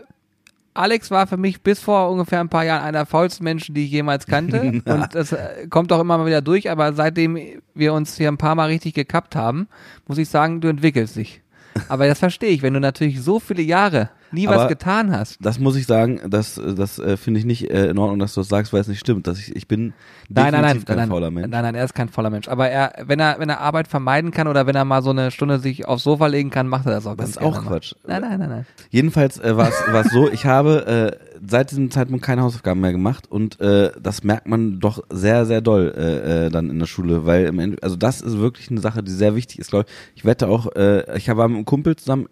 [0.75, 3.85] Alex war für mich bis vor ungefähr ein paar Jahren einer der faulsten Menschen, die
[3.85, 4.61] ich jemals kannte.
[4.85, 7.39] Und das äh, kommt auch immer mal wieder durch, aber seitdem
[7.75, 9.69] wir uns hier ein paar Mal richtig gekappt haben,
[10.07, 11.43] muss ich sagen, du entwickelst dich.
[11.89, 15.38] Aber das verstehe ich, wenn du natürlich so viele Jahre nie was Aber- getan hast.
[15.40, 18.40] Das muss ich sagen, das, das äh, finde ich nicht äh, in Ordnung, dass du
[18.40, 19.27] das sagst, weil es nicht stimmt.
[19.27, 19.92] Dass ich, ich bin
[20.29, 21.49] Nein, nein, nein, definitiv kein nein, fauler nein, Mensch.
[21.51, 22.49] nein, nein, er ist kein voller Mensch.
[22.49, 25.31] Aber er, wenn er, wenn er Arbeit vermeiden kann oder wenn er mal so eine
[25.31, 27.68] Stunde sich aufs Sofa legen kann, macht er das auch Das ist auch mal.
[27.71, 27.95] Quatsch.
[28.07, 28.66] Nein, nein, nein, nein.
[28.90, 33.31] Jedenfalls äh, war es so, ich habe äh, seit diesem Zeitpunkt keine Hausaufgaben mehr gemacht
[33.31, 37.27] und äh, das merkt man doch sehr, sehr doll äh, äh, dann in der Schule,
[37.27, 40.18] weil im Ende, also das ist wirklich eine Sache, die sehr wichtig ist, glaube ich.
[40.21, 42.27] Ich wette auch, äh, ich habe mit einem Kumpel zusammen,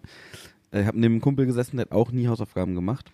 [0.72, 3.12] ich habe neben einem Kumpel gesessen, der hat auch nie Hausaufgaben gemacht.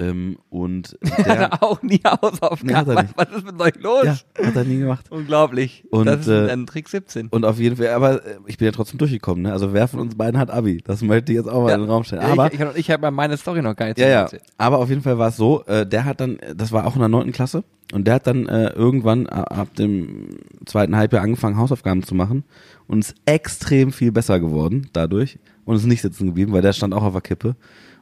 [0.00, 2.94] Ähm, und Hat der, er auch nie Nee, hat Hausaufgaben.
[2.94, 3.14] nicht.
[3.16, 4.04] Was ist mit euch los?
[4.04, 5.06] ja, hat er nie gemacht.
[5.10, 5.84] Unglaublich.
[5.90, 7.28] Und, das ist äh, ein Trick 17.
[7.28, 9.52] Und auf jeden Fall, aber äh, ich bin ja trotzdem durchgekommen, ne?
[9.52, 10.82] Also wer von uns beiden hat Abi?
[10.84, 11.74] Das möchte ich jetzt auch mal Ja.
[11.74, 12.22] in den Raum stellen.
[12.22, 14.20] Aber ich, ich, ich habe meine Story noch gar nicht Ja, ja.
[14.22, 14.42] erzählt.
[14.58, 17.00] Aber auf jeden Fall war es so, äh, der hat dann, das war auch in
[17.00, 20.28] der neunten Klasse, und der hat dann äh, irgendwann a- ab dem
[20.64, 22.44] zweiten Halbjahr angefangen, Hausaufgaben zu machen
[22.86, 26.94] und ist extrem viel besser geworden dadurch und ist nicht sitzen geblieben, weil der stand
[26.94, 27.56] auch auf der Kippe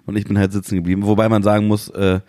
[0.09, 1.05] und ich bin halt sitzen geblieben.
[1.05, 2.21] Wobei man sagen muss, äh,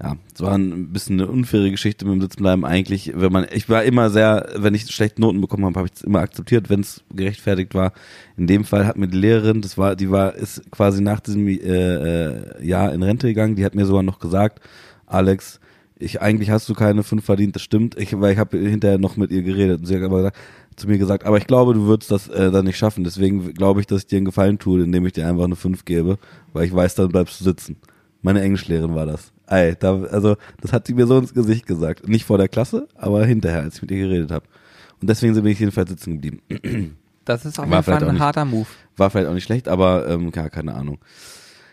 [0.00, 3.68] ja, es war ein bisschen eine unfaire Geschichte mit dem Sitzenbleiben eigentlich, wenn man, ich
[3.68, 6.80] war immer sehr, wenn ich schlechte Noten bekommen habe, habe ich es immer akzeptiert, wenn
[6.80, 7.92] es gerechtfertigt war.
[8.36, 11.48] In dem Fall hat mir die Lehrerin, das war, die war, ist quasi nach diesem
[11.48, 14.60] äh, äh, Jahr in Rente gegangen, die hat mir sogar noch gesagt,
[15.06, 15.58] Alex,
[15.96, 19.16] ich eigentlich hast du keine fünf verdient, das stimmt, ich, weil ich habe hinterher noch
[19.16, 20.36] mit ihr geredet und sie hat aber gesagt,
[20.76, 23.80] zu mir gesagt, aber ich glaube, du würdest das äh, dann nicht schaffen, deswegen glaube
[23.80, 26.18] ich, dass ich dir einen Gefallen tue, indem ich dir einfach eine fünf gebe,
[26.52, 27.76] weil ich weiß, dann bleibst du sitzen.
[28.22, 29.32] Meine Englischlehrerin war das.
[29.46, 32.08] Ey, da, also das hat sie mir so ins Gesicht gesagt.
[32.08, 34.46] Nicht vor der Klasse, aber hinterher, als ich mit ihr geredet habe.
[35.00, 36.40] Und deswegen bin ich jedenfalls sitzen geblieben.
[37.26, 38.66] Das ist auf War jeden Fall ein nicht- harter Move.
[38.98, 40.98] War vielleicht auch nicht schlecht, aber ähm, ja, keine Ahnung.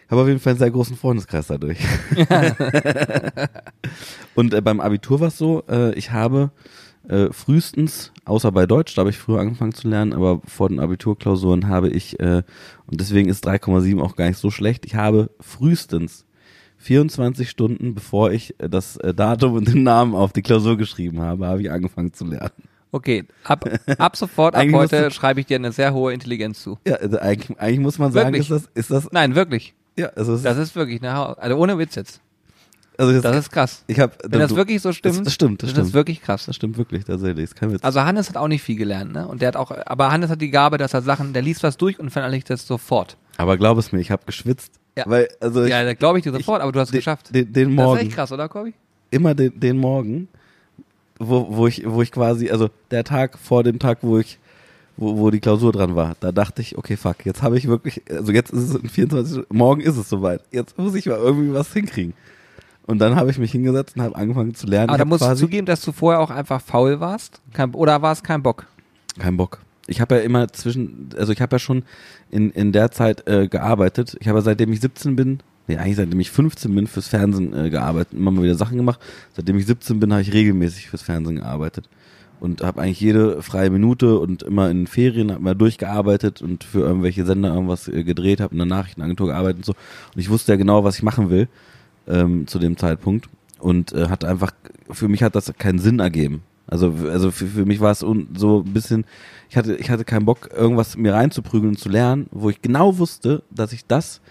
[0.06, 1.78] Ich habe auf jeden Fall einen sehr großen Freundeskreis dadurch.
[4.36, 6.52] Und äh, beim Abitur war es so, äh, ich habe
[7.12, 10.80] äh, frühestens, außer bei Deutsch, da habe ich früher angefangen zu lernen, aber vor den
[10.80, 12.44] Abiturklausuren habe ich, äh,
[12.88, 16.26] und deswegen ist 3,7 auch gar nicht so schlecht, ich habe frühestens
[16.78, 21.22] 24 Stunden, bevor ich äh, das äh, Datum und den Namen auf die Klausur geschrieben
[21.22, 22.52] habe, habe ich angefangen zu lernen.
[22.94, 26.78] Okay, ab, ab sofort, ab heute schreibe ich dir eine sehr hohe Intelligenz zu.
[26.88, 28.50] Ja, also eigentlich, eigentlich muss man sagen, Wirklich?
[28.50, 29.76] ist das, ist das, Nein, wirklich.
[29.98, 32.22] ja, also, Das ist, wirklich eine, also ohne Witz jetzt.
[33.02, 33.84] Also das, Das ist krass.
[33.88, 35.88] ich habe, Wenn das wirklich so stimmt, das stimmt, das ist stimmt.
[35.88, 36.46] das wirklich krass.
[36.46, 37.44] Das stimmt wirklich, tatsächlich.
[37.46, 37.84] Ist kein Witz.
[37.84, 39.28] Also Hannes hat auch nicht viel gelernt, ne?
[39.28, 41.78] Und der hat auch, aber Hannes hat die Gabe, dass er Sachen, der liest was
[41.78, 43.18] durch und verinnerlicht das sofort.
[43.38, 44.74] aber glaub es mir, ich habe geschwitzt.
[44.98, 45.04] Ja.
[45.08, 47.34] Weil, also ich, Ja, da glaube ich dir sofort, aber du hast es geschafft.
[47.34, 48.74] Den, den Das ist Morgen, echt krass, oder, Corby?
[49.10, 50.28] immer den, den Morgen,
[51.20, 54.38] wo, wo ich, wo ich quasi, also der Tag vor dem Tag, wo ich,
[54.98, 58.02] wo, wo die Klausur dran war, da dachte ich, okay, fuck, jetzt habe ich wirklich,
[58.10, 60.42] also jetzt ist es in 24 Stunden, morgen ist es soweit.
[60.52, 62.14] Jetzt muss ich mal irgendwie was hinkriegen.
[62.92, 64.90] Und dann habe ich mich hingesetzt und habe angefangen zu lernen.
[64.90, 67.42] Aber da musst du zugeben, dass du vorher auch einfach faul warst?
[67.54, 68.66] Kein, oder war es kein Bock?
[69.18, 69.60] Kein Bock.
[69.88, 71.84] Ich habe ja immer zwischen, also ich habe ja schon
[72.32, 74.18] in, in der Zeit äh, gearbeitet.
[74.20, 77.54] Ich habe ja seitdem ich 17 bin, nee, eigentlich seitdem ich 15 bin, fürs Fernsehen
[77.54, 79.00] äh, gearbeitet, immer mal wieder Sachen gemacht.
[79.38, 81.88] Seitdem ich 17 bin, habe ich regelmäßig fürs Fernsehen gearbeitet.
[82.42, 86.80] Und habe eigentlich jede freie Minute und immer in Ferien hab mal durchgearbeitet und für
[86.80, 89.74] irgendwelche Sender irgendwas äh, gedreht, habe in der Nachrichtenagentur gearbeitet und so.
[90.14, 91.48] Und ich wusste ja genau, was ich machen will
[92.08, 93.30] ähm, zu dem Zeitpunkt.
[93.60, 94.52] Und äh, hat einfach,
[94.90, 96.42] für mich hat das keinen Sinn ergeben.
[96.68, 99.06] Also, also für, für mich war es so ein bisschen,
[99.50, 102.98] ich hatte, ich hatte keinen Bock, irgendwas mir reinzuprügeln und zu lernen, wo ich genau
[102.98, 104.22] wusste, dass ich das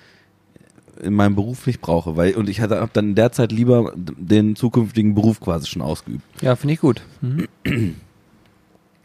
[1.03, 3.93] in meinem Beruf nicht brauche, weil und ich hatte hab dann in der Zeit lieber
[3.97, 6.23] den zukünftigen Beruf quasi schon ausgeübt.
[6.41, 7.03] Ja, finde ich gut.
[7.21, 7.49] Mhm.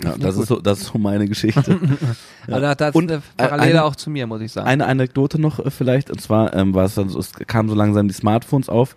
[0.03, 1.79] Ja, das ist so, das ist so meine Geschichte.
[2.47, 4.67] Also da, da ist Und, eine Parallele eine- auch zu mir, muss ich sagen.
[4.67, 7.75] Eine Anekdote noch äh, vielleicht, und zwar ähm, war es dann so, es kamen so
[7.75, 8.95] langsam die Smartphones auf.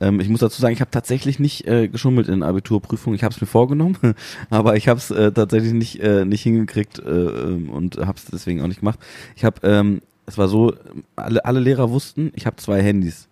[0.00, 3.14] Ähm, ich muss dazu sagen, ich habe tatsächlich nicht äh, geschummelt in Abiturprüfungen.
[3.16, 3.96] Ich habe es mir vorgenommen,
[4.50, 8.24] aber ich habe es äh, tatsächlich nicht äh, nicht hingekriegt äh, ähm, und habe es
[8.24, 8.98] deswegen auch nicht gemacht.
[9.36, 10.72] Ich habe, ähm, es war so,
[11.16, 13.28] alle alle Lehrer wussten, ich habe zwei Handys,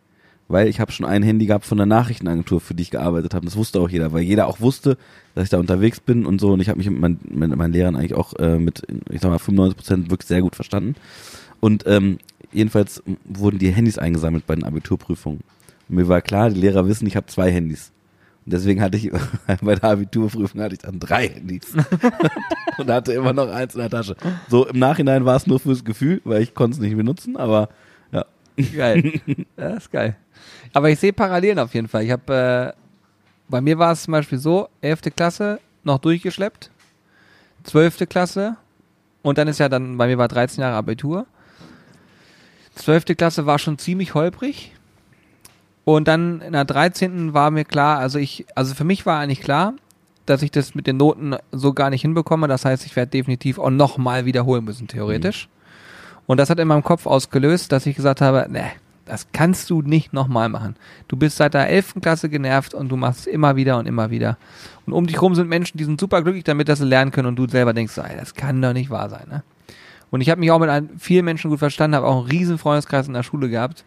[0.48, 3.44] weil ich habe schon ein Handy gehabt von der Nachrichtenagentur, für die ich gearbeitet habe.
[3.44, 4.96] Das wusste auch jeder, weil jeder auch wusste,
[5.34, 6.52] dass ich da unterwegs bin und so.
[6.52, 9.30] Und ich habe mich mit, mein, mit meinen Lehrern eigentlich auch äh, mit, ich sag
[9.30, 10.96] mal, 95 Prozent wirklich sehr gut verstanden.
[11.60, 12.18] Und ähm,
[12.50, 15.40] jedenfalls wurden die Handys eingesammelt bei den Abiturprüfungen.
[15.88, 17.92] Und mir war klar, die Lehrer wissen, ich habe zwei Handys.
[18.46, 19.10] Deswegen hatte ich
[19.62, 21.74] bei der Abiturprüfung hatte ich dann drei Handys
[22.78, 24.16] und hatte immer noch eins in der Tasche.
[24.48, 27.68] So im Nachhinein war es nur fürs Gefühl, weil ich konnte es nicht benutzen, aber.
[28.76, 29.20] Geil.
[29.56, 30.16] Das ist geil.
[30.72, 32.04] Aber ich sehe Parallelen auf jeden Fall.
[32.04, 32.80] Ich habe, äh,
[33.48, 35.02] bei mir war es zum Beispiel so, 11.
[35.14, 36.70] Klasse noch durchgeschleppt,
[37.64, 38.08] 12.
[38.08, 38.56] Klasse
[39.22, 41.26] und dann ist ja dann, bei mir war 13 Jahre Abitur.
[42.74, 43.16] 12.
[43.16, 44.72] Klasse war schon ziemlich holprig.
[45.84, 47.32] Und dann in der 13.
[47.32, 49.74] war mir klar, also ich, also für mich war eigentlich klar,
[50.26, 52.46] dass ich das mit den Noten so gar nicht hinbekomme.
[52.46, 55.48] Das heißt, ich werde definitiv auch nochmal wiederholen müssen, theoretisch.
[56.28, 58.64] Und das hat in meinem Kopf ausgelöst, dass ich gesagt habe, ne,
[59.06, 60.76] das kannst du nicht nochmal machen.
[61.08, 61.94] Du bist seit der 11.
[62.02, 64.36] Klasse genervt und du machst es immer wieder und immer wieder.
[64.84, 67.28] Und um dich rum sind Menschen, die sind super glücklich damit, dass sie lernen können
[67.28, 69.26] und du selber denkst, ey, das kann doch nicht wahr sein.
[69.30, 69.42] Ne?
[70.10, 73.08] Und ich habe mich auch mit vielen Menschen gut verstanden, habe auch einen riesen Freundeskreis
[73.08, 73.86] in der Schule gehabt.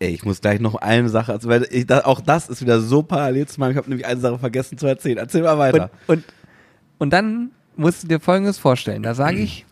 [0.00, 2.80] Ey, ich muss gleich noch eine Sache, also weil ich, da, auch das ist wieder
[2.80, 5.18] so parallel zu meinem, ich habe nämlich eine Sache vergessen zu erzählen.
[5.18, 5.90] Erzähl mal Und, weiter.
[6.08, 6.24] und,
[6.98, 9.04] und dann musst du dir Folgendes vorstellen.
[9.04, 9.64] Da sage ich,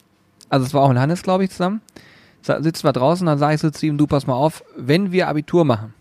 [0.49, 1.81] also es war auch in Hannes, glaube ich, zusammen,
[2.43, 5.13] sa- sitzen wir draußen, dann sage ich so zu ihm, du pass mal auf, wenn
[5.13, 5.95] wir Abitur machen,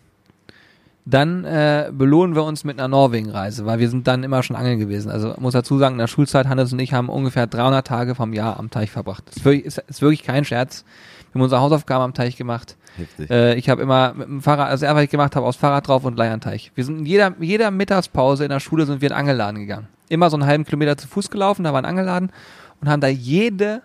[1.08, 4.79] dann äh, belohnen wir uns mit einer Norwegen-Reise, weil wir sind dann immer schon angeln
[4.79, 5.12] gewesen.
[5.12, 8.34] Also muss dazu sagen, in der Schulzeit, Hannes und ich haben ungefähr 300 Tage vom
[8.34, 9.23] Jahr am Teich verbracht.
[9.27, 10.84] Das ist wirklich, ist, ist wirklich kein Scherz.
[11.31, 12.75] Wir haben unsere Hausaufgaben am Teich gemacht.
[12.97, 13.29] Heftig.
[13.29, 15.88] Äh, ich habe immer mit dem Fahrrad, also er, was ich gemacht habe, aufs Fahrrad
[15.88, 16.71] drauf und Leihanteich.
[16.73, 19.88] Wir sind in jeder, jeder Mittagspause in der Schule sind wir in den Angelladen gegangen.
[20.10, 22.31] Immer so einen halben Kilometer zu Fuß gelaufen, da war ein Angelladen
[22.81, 23.84] und haben da jede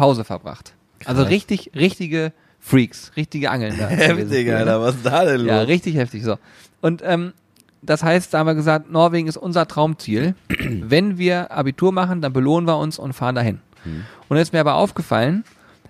[0.00, 0.72] Pause verbracht.
[1.04, 1.30] Also Krass.
[1.30, 3.74] richtig, richtige Freaks, richtige Angeln.
[3.74, 5.48] Heftig, Alter, was ist da denn los?
[5.48, 6.38] Ja, richtig heftig so.
[6.80, 7.34] Und ähm,
[7.82, 10.34] das heißt, da haben wir gesagt, Norwegen ist unser Traumziel.
[10.58, 13.60] Wenn wir Abitur machen, dann belohnen wir uns und fahren dahin.
[13.84, 14.04] Mhm.
[14.28, 15.44] Und jetzt ist mir aber aufgefallen,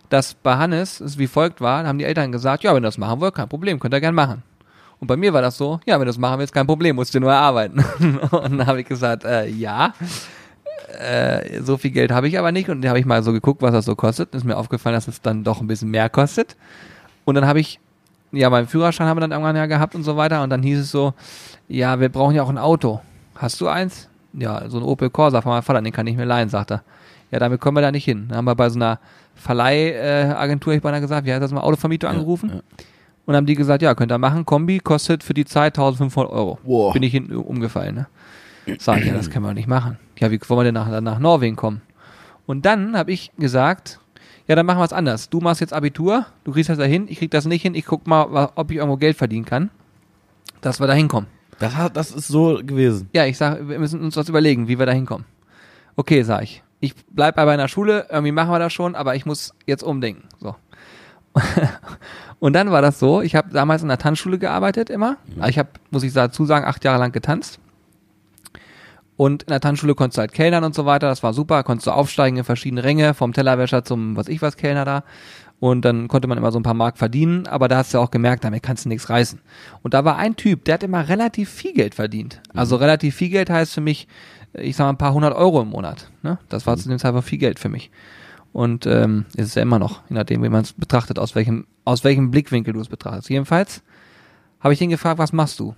[0.09, 2.88] dass bei Hannes es wie folgt war, da haben die Eltern gesagt, ja, wenn ihr
[2.88, 4.42] das machen wollt, kein Problem, könnt ihr gern machen.
[4.99, 7.14] Und bei mir war das so, ja, wenn du das machen willst, kein Problem, musst
[7.14, 7.85] du nur erarbeiten.
[8.33, 9.94] und dann habe ich gesagt, äh, ja,
[10.98, 12.68] äh, so viel Geld habe ich aber nicht.
[12.68, 14.35] Und dann habe ich mal so geguckt, was das so kostet.
[14.35, 16.57] Ist mir aufgefallen, dass es dann doch ein bisschen mehr kostet.
[17.24, 17.81] Und dann habe ich,
[18.33, 20.42] ja, meinen Führerschein haben wir dann irgendwann ja gehabt und so weiter.
[20.42, 21.14] Und dann hieß es so,
[21.68, 23.00] ja, wir brauchen ja auch ein Auto.
[23.37, 24.09] Hast du eins?
[24.33, 26.83] Ja, so ein Opel Corsa von meinem Vater, den kann ich mir leihen, sagt er.
[27.31, 28.26] Ja, damit kommen wir da nicht hin.
[28.29, 28.98] Dann haben wir bei so einer
[29.35, 32.50] Verleihagentur, ich beinahe gesagt, wie heißt das mal, Autovermietung angerufen.
[32.55, 32.61] ja.
[33.26, 34.44] Und haben die gesagt, ja, könnt ihr machen.
[34.44, 36.59] Kombi kostet für die Zeit 1500 Euro.
[36.64, 36.92] Boah.
[36.92, 38.07] Bin ich hinten umgefallen, ne?
[38.79, 39.99] Sag ich, ja, das können wir nicht machen.
[40.18, 41.83] Ja, wie wollen wir denn nach, nach Norwegen kommen?
[42.46, 44.01] Und dann habe ich gesagt,
[44.46, 45.31] ja, dann machen wir es anders.
[45.31, 47.87] Du machst jetzt Abitur, du kriegst das da hin, ich krieg das nicht hin, ich
[47.87, 49.70] guck mal, ob ich irgendwo Geld verdienen kann,
[50.61, 51.29] dass wir da hinkommen.
[51.59, 53.09] Das, hat, das ist so gewesen.
[53.12, 55.27] Ja, ich sag, wir müssen uns was überlegen, wie wir da hinkommen.
[55.94, 56.62] Okay, sag ich.
[56.81, 60.29] Ich bleib bei meiner Schule, irgendwie machen wir das schon, aber ich muss jetzt umdenken.
[60.40, 60.57] So.
[62.40, 65.18] Und dann war das so, ich habe damals in der Tanzschule gearbeitet immer.
[65.46, 67.61] Ich habe, muss ich dazu sagen, acht Jahre lang getanzt.
[69.21, 71.87] Und in der Tanzschule konntest du halt Kellnern und so weiter, das war super, konntest
[71.87, 75.05] du aufsteigen in verschiedene Ränge, vom Tellerwäscher zum was ich was Kellner da.
[75.59, 78.11] Und dann konnte man immer so ein paar Mark verdienen, aber da hast du auch
[78.11, 79.39] gemerkt, damit kannst du nichts reißen.
[79.83, 82.41] Und da war ein Typ, der hat immer relativ viel Geld verdient.
[82.55, 84.09] Also relativ viel Geld heißt für mich,
[84.55, 86.11] ich sag mal ein paar hundert Euro im Monat.
[86.23, 86.39] Ne?
[86.49, 87.91] Das war zu dem Zeitpunkt viel Geld für mich.
[88.55, 91.67] Und ähm, ist es ja immer noch, je nachdem, wie man es betrachtet, aus welchem,
[91.85, 93.29] aus welchem Blickwinkel du es betrachtest.
[93.29, 93.83] Jedenfalls
[94.61, 95.75] habe ich ihn gefragt, was machst du?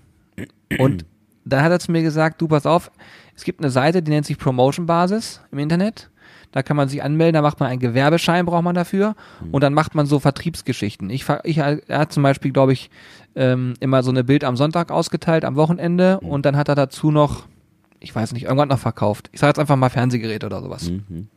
[0.79, 1.05] Und
[1.45, 2.91] dann hat er zu mir gesagt, du pass auf,
[3.35, 6.11] es gibt eine Seite, die nennt sich Promotion Basis im Internet.
[6.53, 9.15] Da kann man sich anmelden, da macht man einen Gewerbeschein, braucht man dafür.
[9.53, 11.09] Und dann macht man so Vertriebsgeschichten.
[11.09, 12.91] Ich, ich er hat zum Beispiel, glaube ich,
[13.35, 16.21] ähm, immer so eine Bild am Sonntag ausgeteilt, am Wochenende.
[16.21, 17.47] Und dann hat er dazu noch,
[18.01, 19.31] ich weiß nicht, irgendwas noch verkauft.
[19.33, 20.91] Ich sage jetzt einfach mal Fernsehgeräte oder sowas.
[20.91, 21.29] Mhm.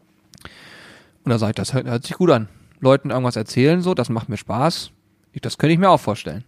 [1.24, 2.50] Und da sage ich, das hört, hört sich gut an.
[2.82, 4.92] Leuten irgendwas erzählen, so, das macht mir Spaß.
[5.32, 6.44] Ich, das könnte ich mir auch vorstellen.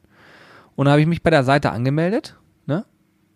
[0.75, 2.85] Und dann habe ich mich bei der Seite angemeldet, ne?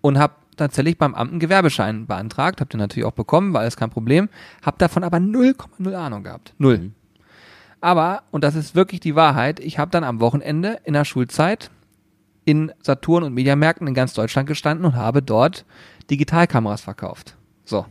[0.01, 2.61] Und habe tatsächlich beim Amt einen Gewerbeschein beantragt.
[2.61, 4.29] Habt ihr natürlich auch bekommen, war alles kein Problem.
[4.63, 6.53] Hab davon aber 0,0 Ahnung gehabt.
[6.57, 6.91] Null.
[7.79, 11.71] Aber, und das ist wirklich die Wahrheit, ich habe dann am Wochenende in der Schulzeit
[12.45, 15.65] in Saturn und Mediamärkten in ganz Deutschland gestanden und habe dort
[16.09, 17.35] Digitalkameras verkauft.
[17.65, 17.85] So.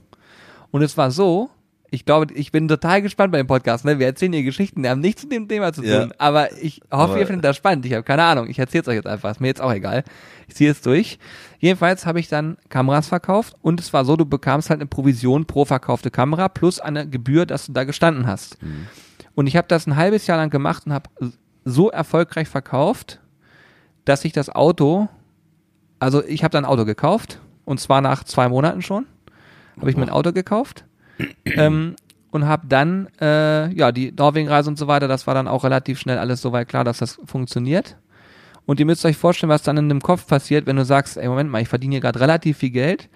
[0.70, 1.50] Und es war so,
[1.90, 3.84] ich glaube, ich bin total gespannt bei dem Podcast.
[3.84, 3.98] Ne?
[3.98, 5.90] Wir erzählen hier Geschichten, die haben nichts mit dem Thema zu tun.
[5.90, 6.08] Ja.
[6.18, 7.84] Aber ich hoffe, Aber- ihr findet das spannend.
[7.86, 8.48] Ich habe keine Ahnung.
[8.48, 9.30] Ich erzähle es euch jetzt einfach.
[9.30, 10.04] Ist mir jetzt auch egal.
[10.46, 11.18] Ich ziehe es durch.
[11.60, 15.44] Jedenfalls habe ich dann Kameras verkauft und es war so, du bekamst halt eine Provision
[15.44, 18.56] pro verkaufte Kamera plus eine Gebühr, dass du da gestanden hast.
[19.34, 21.10] Und ich habe das ein halbes Jahr lang gemacht und habe
[21.64, 23.20] so erfolgreich verkauft,
[24.06, 25.08] dass ich das Auto,
[25.98, 29.04] also ich habe dann ein Auto gekauft und zwar nach zwei Monaten schon,
[29.78, 30.84] habe ich mir ein Auto gekauft
[31.44, 31.94] ähm,
[32.30, 35.98] und habe dann, äh, ja, die Norwegen-Reise und so weiter, das war dann auch relativ
[35.98, 37.96] schnell alles soweit klar, dass das funktioniert.
[38.66, 41.28] Und ihr müsst euch vorstellen, was dann in dem Kopf passiert, wenn du sagst, ey,
[41.28, 43.08] Moment mal, ich verdiene hier gerade relativ viel Geld.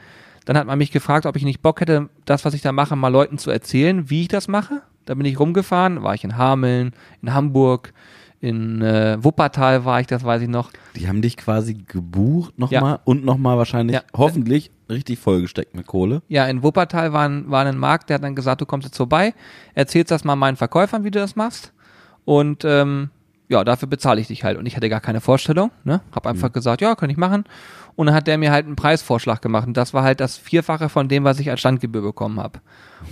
[0.47, 2.97] Dann hat man mich gefragt, ob ich nicht Bock hätte, das, was ich da mache,
[2.97, 4.83] mal Leuten zu erzählen, wie ich das mache.
[5.07, 7.93] Da bin ich rumgefahren, war ich in Hameln, in Hamburg,
[8.41, 10.71] in äh, Wuppertal war ich, das weiß ich noch.
[10.97, 13.01] Die haben dich quasi gebucht nochmal Ja.
[13.05, 14.03] und nochmal wahrscheinlich, Ja.
[14.15, 16.21] hoffentlich, richtig vollgesteckt mit Kohle.
[16.29, 18.99] Ja, in Wuppertal war ein, war ein Markt, der hat dann gesagt, du kommst jetzt
[18.99, 19.33] vorbei,
[19.75, 21.73] erzählst das mal meinen Verkäufern, wie du das machst.
[22.27, 23.09] Und ähm,
[23.49, 24.59] ja, dafür bezahle ich dich halt.
[24.59, 26.01] Und ich hatte gar keine Vorstellung, ne?
[26.13, 27.45] Hab einfach gesagt, ja, kann ich machen.
[27.97, 29.67] Und dann hat der mir halt einen Preisvorschlag gemacht.
[29.67, 32.61] Und das war halt das Vierfache von dem, was ich als Standgebühr bekommen habe.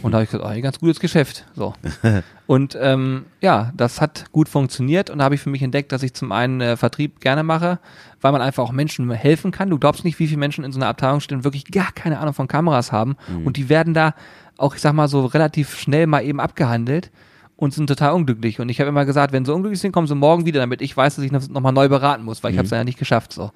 [0.00, 1.44] Und da habe ich gesagt, oh, ein ganz gutes Geschäft.
[1.54, 1.74] So.
[2.46, 6.02] Und ähm, ja, das hat gut funktioniert und da habe ich für mich entdeckt, dass
[6.02, 7.78] ich zum einen äh, Vertrieb gerne mache,
[8.20, 9.70] weil man einfach auch Menschen helfen kann.
[9.70, 12.18] Du glaubst nicht, wie viele Menschen in so einer Abteilung stehen und wirklich gar keine
[12.18, 13.16] Ahnung von Kameras haben
[13.46, 14.14] und die werden da
[14.58, 17.10] auch, ich sag mal, so relativ schnell mal eben abgehandelt
[17.56, 18.60] und sind total unglücklich.
[18.60, 20.96] Und ich habe immer gesagt, wenn sie unglücklich sind, kommen sie morgen wieder, damit ich
[20.96, 23.32] weiß, dass ich nochmal neu beraten muss, weil ich habe es ja nicht geschafft.
[23.32, 23.50] So.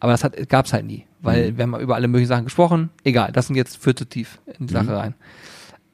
[0.00, 2.90] Aber das hat, gab's halt nie, weil wir haben über alle möglichen Sachen gesprochen.
[3.04, 5.14] Egal, das sind jetzt für zu tief in die Sache rein.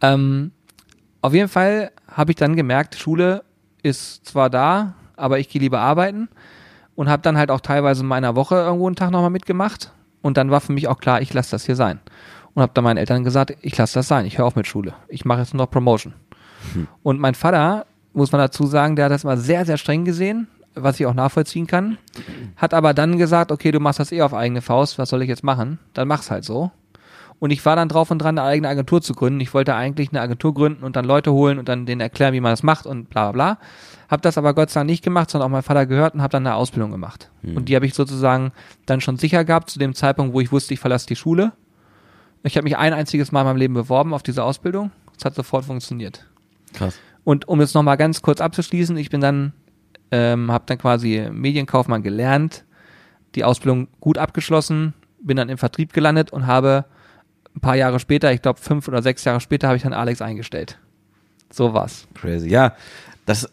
[0.00, 0.50] Ähm,
[1.20, 3.44] auf jeden Fall habe ich dann gemerkt, Schule
[3.82, 6.28] ist zwar da, aber ich gehe lieber arbeiten
[6.94, 9.92] und habe dann halt auch teilweise in meiner Woche irgendwo einen Tag nochmal mitgemacht.
[10.20, 12.00] Und dann war für mich auch klar, ich lasse das hier sein.
[12.54, 14.94] Und habe dann meinen Eltern gesagt, ich lasse das sein, ich höre auf mit Schule.
[15.08, 16.14] Ich mache jetzt nur noch Promotion.
[17.02, 20.48] Und mein Vater, muss man dazu sagen, der hat das mal sehr, sehr streng gesehen,
[20.74, 21.98] was ich auch nachvollziehen kann.
[22.56, 25.28] Hat aber dann gesagt, okay, du machst das eh auf eigene Faust, was soll ich
[25.28, 25.78] jetzt machen?
[25.94, 26.70] Dann mach's halt so.
[27.38, 29.40] Und ich war dann drauf und dran, eine eigene Agentur zu gründen.
[29.40, 32.40] Ich wollte eigentlich eine Agentur gründen und dann Leute holen und dann denen erklären, wie
[32.40, 33.58] man das macht und bla bla bla.
[34.08, 36.30] Hab das aber Gott sei Dank nicht gemacht, sondern auch mein Vater gehört und habe
[36.30, 37.30] dann eine Ausbildung gemacht.
[37.56, 38.52] Und die habe ich sozusagen
[38.86, 41.52] dann schon sicher gehabt, zu dem Zeitpunkt, wo ich wusste, ich verlasse die Schule.
[42.44, 44.92] Ich habe mich ein einziges Mal in meinem Leben beworben auf diese Ausbildung.
[45.18, 46.26] Es hat sofort funktioniert.
[46.72, 46.98] Krass.
[47.24, 49.52] Und um jetzt nochmal ganz kurz abzuschließen, ich bin dann,
[50.10, 52.64] ähm, habe dann quasi Medienkaufmann gelernt,
[53.34, 56.84] die Ausbildung gut abgeschlossen, bin dann im Vertrieb gelandet und habe
[57.54, 60.20] ein paar Jahre später, ich glaube fünf oder sechs Jahre später, habe ich dann Alex
[60.22, 60.78] eingestellt.
[61.50, 62.08] So war's.
[62.14, 62.48] Crazy.
[62.48, 62.74] Ja,
[63.26, 63.48] das,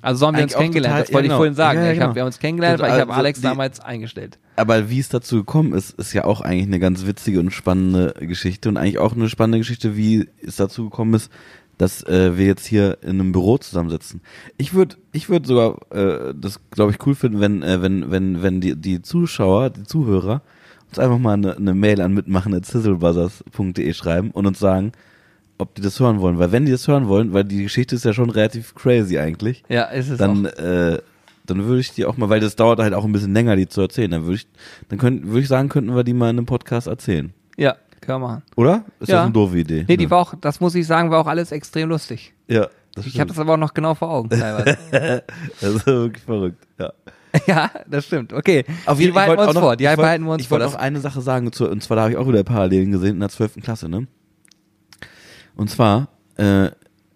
[0.00, 1.64] Also so haben wir uns kennengelernt, das wollte ja, ich vorhin genau.
[1.66, 1.78] sagen.
[1.80, 2.14] Ja, ja, ich hab, genau.
[2.14, 4.38] wir haben uns kennengelernt, weil ich habe Also Alex die- damals eingestellt.
[4.56, 8.14] aber wie es dazu gekommen ist, ist ja auch eigentlich eine ganz witzige und spannende
[8.20, 11.30] Geschichte und eigentlich auch eine spannende Geschichte, wie es dazu gekommen ist,
[11.78, 14.20] dass äh, wir jetzt hier in einem Büro zusammensitzen.
[14.56, 18.42] Ich würde, ich würde sogar äh, das, glaube ich, cool finden, wenn, äh, wenn, wenn,
[18.42, 20.42] wenn die, die Zuschauer, die Zuhörer
[20.88, 24.92] uns einfach mal eine, eine Mail an mitmachen@sizzlebuzzers.de schreiben und uns sagen,
[25.58, 26.38] ob die das hören wollen.
[26.38, 29.62] Weil wenn die das hören wollen, weil die Geschichte ist ja schon relativ crazy eigentlich,
[29.68, 30.52] Ja, ist es dann, auch.
[30.58, 30.98] äh,
[31.46, 33.68] dann würde ich die auch mal, weil das dauert halt auch ein bisschen länger, die
[33.68, 34.10] zu erzählen.
[34.10, 34.46] Dann würde ich,
[34.88, 37.32] dann könnten, würde ich sagen, könnten wir die mal in einem Podcast erzählen.
[37.56, 38.42] Ja, können wir machen.
[38.56, 38.84] Oder?
[39.00, 39.16] Ist Ja.
[39.16, 39.84] das eine doofe Idee?
[39.88, 42.32] Nee, die war auch, das muss ich sagen, war auch alles extrem lustig.
[42.48, 42.68] Ja,
[43.04, 44.76] Ich habe das aber auch noch genau vor Augen teilweise.
[45.60, 46.66] Das ist wirklich verrückt.
[46.78, 46.92] Ja.
[47.46, 48.32] ja, das stimmt.
[48.32, 48.64] Okay.
[48.86, 49.76] Auf jeden Fall behalten wir wollte uns vor.
[49.76, 50.60] Die behalten wir uns Ich vor.
[50.60, 53.20] wollte noch eine Sache sagen, und zwar da habe ich auch wieder Parallelen gesehen in
[53.20, 53.56] der 12.
[53.62, 54.06] Klasse, ne?
[55.56, 56.70] Und zwar äh,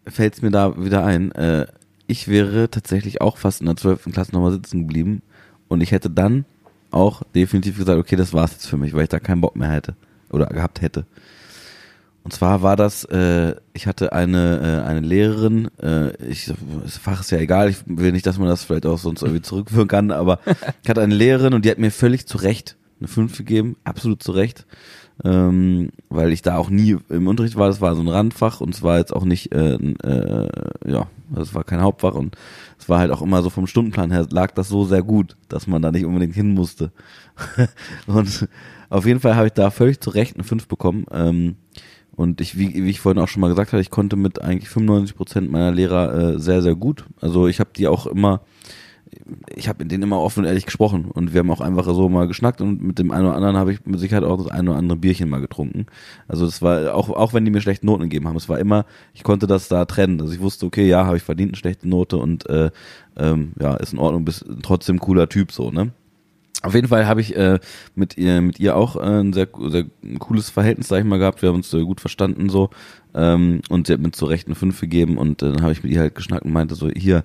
[0.07, 1.67] fällt es mir da wieder ein, äh,
[2.07, 4.11] ich wäre tatsächlich auch fast in der 12.
[4.13, 5.23] Klasse nochmal sitzen geblieben
[5.69, 6.45] und ich hätte dann
[6.91, 9.71] auch definitiv gesagt, okay, das war's jetzt für mich, weil ich da keinen Bock mehr
[9.71, 9.95] hätte
[10.31, 11.07] oder gehabt hätte.
[12.25, 17.21] Und zwar war das, äh, ich hatte eine, äh, eine Lehrerin, äh, ich, das Fach
[17.21, 20.11] ist ja egal, ich will nicht, dass man das vielleicht auch sonst irgendwie zurückführen kann,
[20.11, 20.41] aber
[20.83, 24.23] ich hatte eine Lehrerin und die hat mir völlig zu Recht eine 5 gegeben, absolut
[24.23, 24.67] zu Recht,
[25.25, 28.75] ähm, weil ich da auch nie im Unterricht war, das war so ein Randfach und
[28.75, 30.49] es war jetzt auch nicht, äh, äh,
[30.87, 32.37] ja, das war kein Hauptfach und
[32.79, 35.67] es war halt auch immer so vom Stundenplan her lag das so sehr gut, dass
[35.67, 36.93] man da nicht unbedingt hin musste.
[38.07, 38.49] und
[38.91, 41.07] auf jeden Fall habe ich da völlig zu Recht eine 5 bekommen.
[41.13, 41.57] Ähm,
[42.19, 44.69] und ich, wie, wie ich vorhin auch schon mal gesagt habe, ich konnte mit eigentlich
[44.69, 47.05] 95 Prozent meiner Lehrer äh, sehr, sehr gut.
[47.21, 48.41] Also ich habe die auch immer,
[49.55, 52.09] ich habe mit denen immer offen und ehrlich gesprochen und wir haben auch einfach so
[52.09, 54.71] mal geschnackt und mit dem einen oder anderen habe ich mit Sicherheit auch das eine
[54.71, 55.87] oder andere Bierchen mal getrunken.
[56.27, 58.85] Also es war auch auch wenn die mir schlechte Noten gegeben haben, es war immer,
[59.15, 60.21] ich konnte das da trennen.
[60.21, 62.71] Also ich wusste, okay, ja, habe ich verdient eine schlechte Note und äh,
[63.17, 65.93] ähm, ja, ist in Ordnung, bist trotzdem cooler Typ so, ne?
[66.63, 67.61] Auf jeden Fall habe ich äh,
[67.95, 69.85] mit ihr mit ihr auch äh, ein sehr, sehr
[70.19, 71.41] cooles Verhältnis, sag ich mal, gehabt.
[71.41, 72.71] Wir haben uns äh, gut verstanden so
[73.15, 75.85] ähm, und sie hat mir zu Recht eine 5 gegeben und äh, dann habe ich
[75.85, 77.25] mit ihr halt geschnackt und meinte so, hier,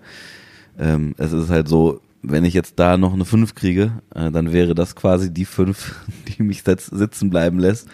[0.78, 4.54] ähm, es ist halt so, wenn ich jetzt da noch eine 5 kriege, äh, dann
[4.54, 5.96] wäre das quasi die 5,
[6.28, 7.88] die mich sitzen bleiben lässt.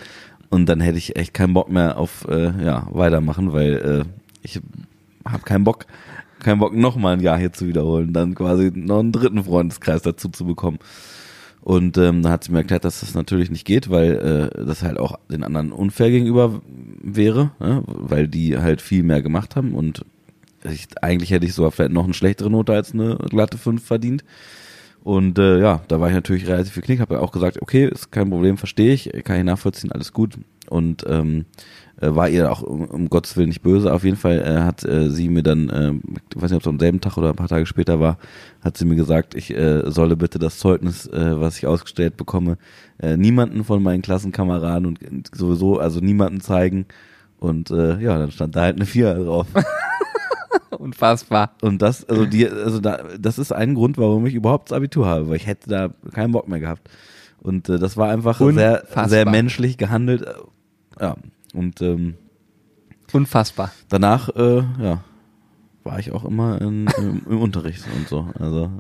[0.50, 4.04] Und dann hätte ich echt keinen Bock mehr auf äh, ja, weitermachen, weil äh,
[4.42, 4.60] ich
[5.26, 5.86] habe keinen Bock,
[6.40, 10.30] keinen Bock nochmal ein Jahr hier zu wiederholen, dann quasi noch einen dritten Freundeskreis dazu
[10.30, 10.80] zu bekommen.
[11.62, 14.82] Und ähm, da hat sie mir erklärt, dass das natürlich nicht geht, weil äh, das
[14.82, 16.62] halt auch den anderen unfair gegenüber
[17.02, 17.84] wäre, ne?
[17.86, 20.06] weil die halt viel mehr gemacht haben und
[20.64, 24.24] ich, eigentlich hätte ich sogar vielleicht noch eine schlechtere Note als eine glatte 5 verdient.
[25.04, 27.88] Und äh, ja, da war ich natürlich relativ viel knick, habe ja auch gesagt, okay,
[27.88, 30.38] ist kein Problem, verstehe ich, kann ich nachvollziehen, alles gut.
[30.70, 31.46] Und ähm,
[32.02, 33.92] äh, war ihr auch um, um Gottes Willen nicht böse.
[33.94, 35.94] Auf jeden Fall äh, hat äh, sie mir dann, äh,
[36.34, 38.18] ich weiß nicht, ob es am selben Tag oder ein paar Tage später war,
[38.64, 42.58] hat sie mir gesagt, ich äh, solle bitte das Zeugnis, äh, was ich ausgestellt bekomme,
[43.02, 45.00] äh, niemanden von meinen Klassenkameraden und
[45.36, 46.86] sowieso, also niemanden zeigen.
[47.38, 49.48] Und äh, ja, dann stand da halt eine Vier drauf.
[50.78, 51.52] Unfassbar.
[51.62, 55.06] Und das, also die, also da, das ist ein Grund, warum ich überhaupt das Abitur
[55.08, 56.90] habe, weil ich hätte da keinen Bock mehr gehabt.
[57.42, 59.10] Und äh, das war einfach sehr, Unfassbar.
[59.10, 60.24] sehr menschlich gehandelt.
[60.24, 60.34] Äh,
[61.02, 61.16] Ja.
[61.54, 62.16] Und ähm,
[63.12, 63.72] Unfassbar.
[63.90, 65.04] danach, äh, ja,
[65.84, 68.28] war ich auch immer in, im, im Unterricht und so.
[68.40, 68.72] Also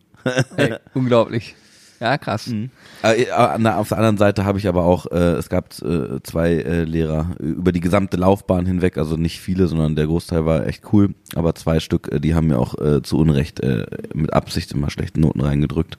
[0.58, 1.56] Ey, unglaublich.
[2.00, 2.48] Ja, krass.
[2.48, 2.70] Mhm.
[3.02, 6.52] Äh, der- auf der anderen Seite habe ich aber auch, äh, es gab äh, zwei
[6.54, 10.84] äh, Lehrer über die gesamte Laufbahn hinweg, also nicht viele, sondern der Großteil war echt
[10.94, 14.72] cool, aber zwei Stück, äh, die haben mir auch äh, zu Unrecht äh, mit Absicht
[14.72, 15.98] immer schlechte Noten reingedrückt,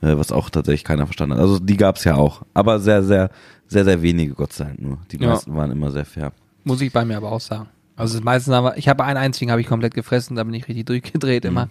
[0.00, 1.42] äh, was auch tatsächlich keiner verstanden hat.
[1.42, 3.28] Also die gab es ja auch, aber sehr, sehr,
[3.68, 4.98] sehr, sehr wenige, Gott sei Dank nur.
[5.10, 5.30] Die Ja.
[5.30, 6.32] meisten waren immer sehr fair.
[6.64, 7.68] Muss ich bei mir aber auch sagen.
[7.96, 10.86] Also meistens aber, ich habe einen einzigen, habe ich komplett gefressen, da bin ich richtig
[10.86, 11.68] durchgedreht immer.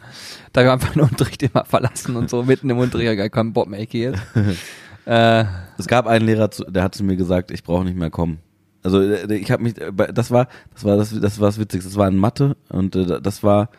[0.54, 3.52] Da habe ich einfach den Unterricht immer verlassen und so mitten im Unterricht, gar keinen
[3.52, 4.22] Bock mehr, jetzt.
[5.06, 5.46] äh,
[5.78, 8.40] Es gab einen Lehrer, der hat zu mir gesagt, ich brauche nicht mehr kommen.
[8.84, 11.90] Also äh, ich habe mich, äh, das war, das war das, das war das Witzigste.
[11.90, 13.70] Das war in Mathe und äh, das war,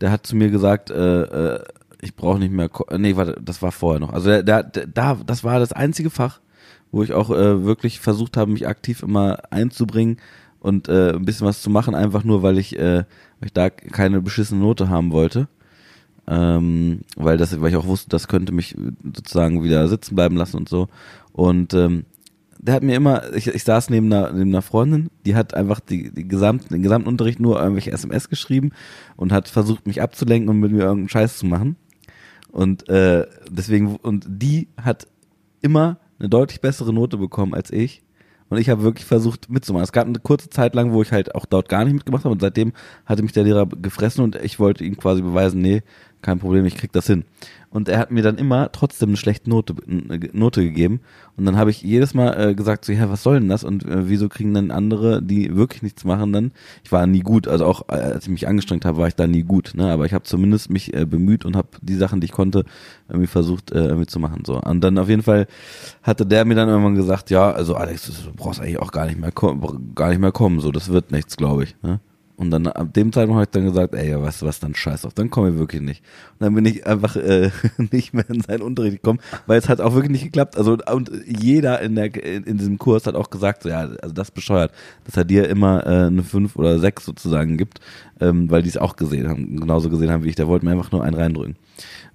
[0.00, 1.58] der hat zu mir gesagt, äh,
[2.00, 2.70] ich brauche nicht mehr.
[2.96, 4.12] Nee, warte, das war vorher noch.
[4.14, 6.40] Also der, da, das war das einzige Fach,
[6.92, 10.18] wo ich auch äh, wirklich versucht habe, mich aktiv immer einzubringen
[10.60, 13.04] und äh, ein bisschen was zu machen, einfach nur, weil ich, äh,
[13.38, 15.48] weil ich da keine beschissene Note haben wollte
[16.30, 20.56] ähm, weil das, weil ich auch wusste, das könnte mich sozusagen wieder sitzen bleiben lassen
[20.58, 20.88] und so.
[21.32, 22.04] Und ähm,
[22.58, 25.80] der hat mir immer, ich, ich saß neben einer, neben einer Freundin, die hat einfach
[25.80, 28.70] die, die gesamten, den gesamten Unterricht nur irgendwelche SMS geschrieben
[29.16, 31.76] und hat versucht, mich abzulenken und mit mir irgendeinen Scheiß zu machen.
[32.52, 35.08] Und äh, deswegen, und die hat
[35.62, 38.02] immer eine deutlich bessere Note bekommen als ich.
[38.50, 39.84] Und ich habe wirklich versucht mitzumachen.
[39.84, 42.32] Es gab eine kurze Zeit lang, wo ich halt auch dort gar nicht mitgemacht habe
[42.32, 42.72] und seitdem
[43.06, 45.82] hatte mich der Lehrer gefressen und ich wollte ihm quasi beweisen, nee,
[46.22, 47.24] kein Problem, ich krieg das hin.
[47.70, 49.76] Und er hat mir dann immer trotzdem eine schlechte Note,
[50.32, 51.00] Note gegeben.
[51.36, 53.62] Und dann habe ich jedes Mal äh, gesagt, so, ja, was soll denn das?
[53.62, 56.50] Und äh, wieso kriegen dann andere, die wirklich nichts machen, dann?
[56.82, 59.28] Ich war nie gut, also auch äh, als ich mich angestrengt habe, war ich da
[59.28, 59.72] nie gut.
[59.76, 59.90] Ne?
[59.90, 62.64] Aber ich habe zumindest mich äh, bemüht und habe die Sachen, die ich konnte,
[63.08, 64.42] irgendwie versucht, äh, irgendwie zu machen.
[64.44, 64.60] So.
[64.60, 65.46] Und dann auf jeden Fall
[66.02, 69.20] hatte der mir dann irgendwann gesagt, ja, also Alex, du brauchst eigentlich auch gar nicht
[69.20, 69.30] mehr
[69.94, 71.76] gar nicht mehr kommen, so, das wird nichts, glaube ich.
[71.82, 72.00] Ne?
[72.40, 74.74] Und dann ab dem Zeitpunkt habe ich dann gesagt, ey, ja, weißt du was, dann
[74.74, 76.02] scheiß auf, dann komme ich wirklich nicht.
[76.32, 77.50] Und dann bin ich einfach äh,
[77.92, 80.56] nicht mehr in seinen Unterricht gekommen, weil es hat auch wirklich nicht geklappt.
[80.56, 84.30] Also und jeder in der in, diesem Kurs hat auch gesagt, so, ja, also das
[84.30, 84.72] bescheuert,
[85.04, 87.80] dass er dir immer äh, eine 5 oder 6 sozusagen gibt,
[88.20, 90.34] ähm, weil die es auch gesehen haben, genauso gesehen haben wie ich.
[90.36, 91.56] Der wollte mir einfach nur einen reindrücken.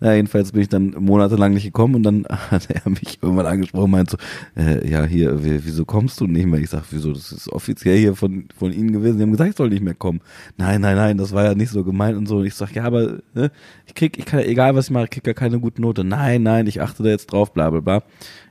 [0.01, 3.85] Ja, jedenfalls bin ich dann monatelang nicht gekommen und dann hat er mich irgendwann angesprochen
[3.85, 4.17] und meint so,
[4.57, 6.59] äh, ja, hier, wie- wieso kommst du nicht mehr?
[6.59, 9.17] Ich sag, wieso, das ist offiziell hier von, von Ihnen gewesen.
[9.17, 10.19] Die haben gesagt, ich soll nicht mehr kommen.
[10.57, 12.37] Nein, nein, nein, das war ja nicht so gemeint und so.
[12.37, 13.51] Und ich sag, ja, aber ne,
[13.87, 16.03] ich krieg, ich kann, egal was ich mache, ich krieg ja keine gute Note.
[16.03, 18.03] Nein, nein, ich achte da jetzt drauf, bla bla bla.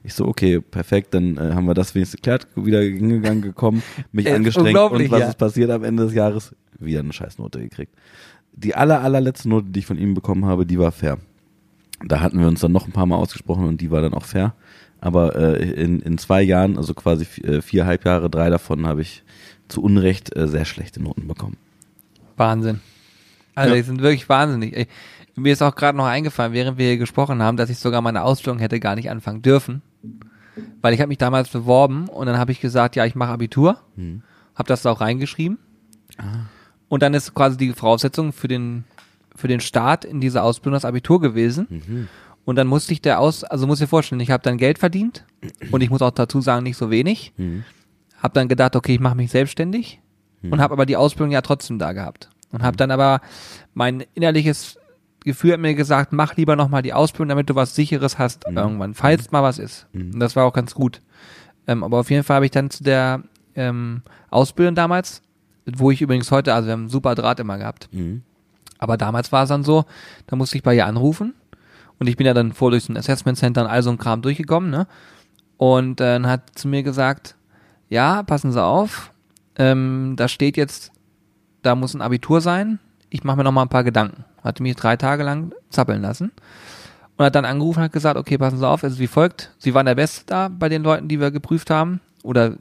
[0.03, 3.83] Ich so, okay, perfekt, dann äh, haben wir das wenigstens geklärt, wieder hingegangen, gekommen,
[4.13, 5.29] mich angestrengt und was ja.
[5.29, 6.55] ist passiert am Ende des Jahres?
[6.85, 7.95] Wieder eine Scheißnote gekriegt.
[8.53, 11.19] Die aller, allerletzte Note, die ich von ihm bekommen habe, die war fair.
[12.05, 14.25] Da hatten wir uns dann noch ein paar Mal ausgesprochen und die war dann auch
[14.25, 14.55] fair.
[15.01, 19.23] Aber äh, in, in zwei Jahren, also quasi äh, vier Halbjahre, drei davon habe ich
[19.69, 21.57] zu Unrecht äh, sehr schlechte Noten bekommen.
[22.37, 22.81] Wahnsinn.
[23.55, 23.77] Also Ja.
[23.81, 24.77] die sind wirklich wahnsinnig.
[24.77, 24.87] Ey,
[25.37, 28.23] mir ist auch gerade noch eingefallen, während wir hier gesprochen haben, dass ich sogar meine
[28.23, 29.83] Ausbildung hätte gar nicht anfangen dürfen.
[30.81, 33.81] Weil ich habe mich damals beworben und dann habe ich gesagt, ja, ich mache Abitur.
[33.97, 34.23] Hm.
[34.55, 35.59] Habe das da auch reingeschrieben.
[36.19, 36.47] Ah.
[36.89, 38.85] Und dann ist quasi die Voraussetzung für den,
[39.35, 41.67] für den Start in diese Ausbildung das Abitur gewesen.
[41.71, 42.09] Mhm.
[42.45, 45.25] Und dann musste ich der aus, also muss dir vorstellen, ich habe dann Geld verdient
[45.71, 47.33] und ich muss auch dazu sagen, nicht so wenig.
[47.37, 47.65] Mhm.
[48.23, 50.01] Hab dann gedacht, okay, ich mache mich selbstständig
[50.51, 52.29] und habe aber die Ausbildung ja trotzdem da gehabt.
[52.53, 53.21] Und habe dann aber
[53.73, 54.79] mein innerliches
[55.25, 58.95] Gefühl hat mir gesagt, mach lieber nochmal die Ausbildung, damit du was Sicheres hast irgendwann,
[58.95, 59.87] falls mal was ist.
[60.13, 61.01] Und das war auch ganz gut.
[61.67, 63.23] Ähm, aber auf jeden Fall habe ich dann zu der
[63.57, 65.23] ähm, Ausbildung damals,
[65.67, 68.23] wo ich übrigens heute, also wir haben einen super Draht immer gehabt, Mhm.
[68.79, 69.85] aber damals war es dann so,
[70.27, 71.35] da musste ich bei ihr anrufen
[71.99, 74.23] und ich bin ja dann vor durch ein Assessment Center und all so ein Kram
[74.23, 74.87] durchgekommen, ne?
[75.57, 77.37] Und äh, dann hat zu mir gesagt,
[77.89, 79.13] ja, passen Sie auf,
[79.57, 80.91] ähm, da steht jetzt,
[81.63, 84.25] da muss ein Abitur sein, ich mache mir noch mal ein paar Gedanken.
[84.43, 86.33] Hatte mich drei Tage lang zappeln lassen
[87.17, 89.53] und hat dann angerufen und hat gesagt, okay, passen Sie auf, es ist wie folgt,
[89.59, 92.55] Sie waren der Beste da bei den Leuten, die wir geprüft haben oder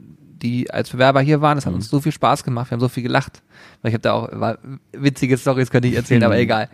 [0.44, 1.58] die als Bewerber hier waren.
[1.58, 1.78] Es hat Mhm.
[1.78, 3.42] uns so viel Spaß gemacht, wir haben so viel gelacht.
[3.82, 4.56] Weil ich habe da auch
[4.92, 6.68] witzige Stories könnte ich erzählen, aber egal.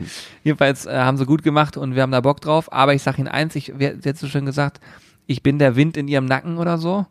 [0.44, 2.72] Jedenfalls äh, haben sie gut gemacht und wir haben da Bock drauf.
[2.72, 4.80] Aber ich sage Ihnen eins, ich hat so schön gesagt,
[5.26, 7.06] ich bin der Wind in ihrem Nacken oder so.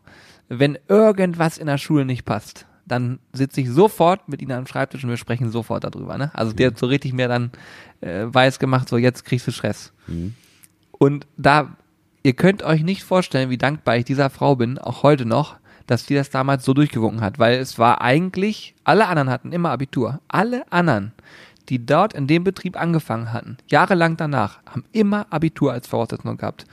[0.48, 5.04] Wenn irgendwas in der Schule nicht passt, dann sitze ich sofort mit ihnen am Schreibtisch
[5.04, 6.18] und wir sprechen sofort darüber.
[6.18, 6.30] Ne?
[6.34, 7.52] Also der hat so richtig mir dann
[8.00, 9.92] äh, weiß gemacht, so jetzt kriegst du Stress.
[10.08, 10.34] Mhm.
[10.90, 11.76] Und da,
[12.24, 15.56] ihr könnt euch nicht vorstellen, wie dankbar ich dieser Frau bin, auch heute noch,
[15.90, 19.70] dass die das damals so durchgewunken hat, weil es war eigentlich, alle anderen hatten immer
[19.70, 20.20] Abitur.
[20.28, 21.10] Alle anderen,
[21.68, 26.64] die dort in dem Betrieb angefangen hatten, jahrelang danach, haben immer Abitur als Voraussetzung gehabt.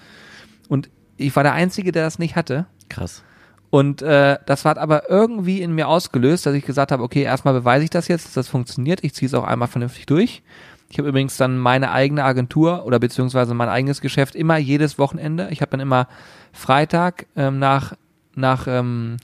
[0.70, 2.68] Und ich war der Einzige, der das nicht hatte.
[2.90, 3.24] Krass.
[3.72, 7.56] Und äh, das hat aber irgendwie in mir ausgelöst, dass ich gesagt habe, okay, erstmal
[7.56, 9.04] beweise ich das jetzt, dass das funktioniert.
[9.04, 10.44] Ich ziehe es auch einmal vernünftig durch.
[10.90, 15.48] Ich habe übrigens dann meine eigene Agentur oder beziehungsweise mein eigenes Geschäft immer jedes Wochenende.
[15.50, 16.08] Ich habe dann immer
[16.54, 17.94] Freitag ähm, nach,
[18.38, 19.18] nach ähm,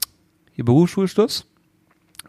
[0.52, 1.46] hier Berufsschulschluss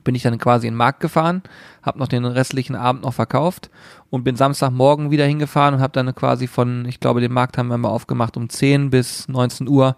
[0.05, 1.41] bin ich dann quasi in den Markt gefahren,
[1.81, 3.69] habe noch den restlichen Abend noch verkauft
[4.09, 7.67] und bin Samstagmorgen wieder hingefahren und habe dann quasi von, ich glaube, den Markt haben
[7.67, 9.97] wir mal aufgemacht um 10 bis 19 Uhr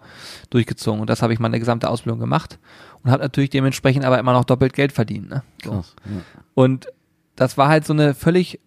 [0.50, 1.00] durchgezogen.
[1.00, 2.58] Und das habe ich meine gesamte Ausbildung gemacht
[3.04, 5.28] und habe natürlich dementsprechend aber immer noch doppelt Geld verdient.
[5.28, 5.42] Ne?
[5.62, 5.70] So.
[5.70, 5.94] Krass.
[6.06, 6.22] Ja.
[6.54, 6.88] Und
[7.36, 8.60] das war halt so eine völlig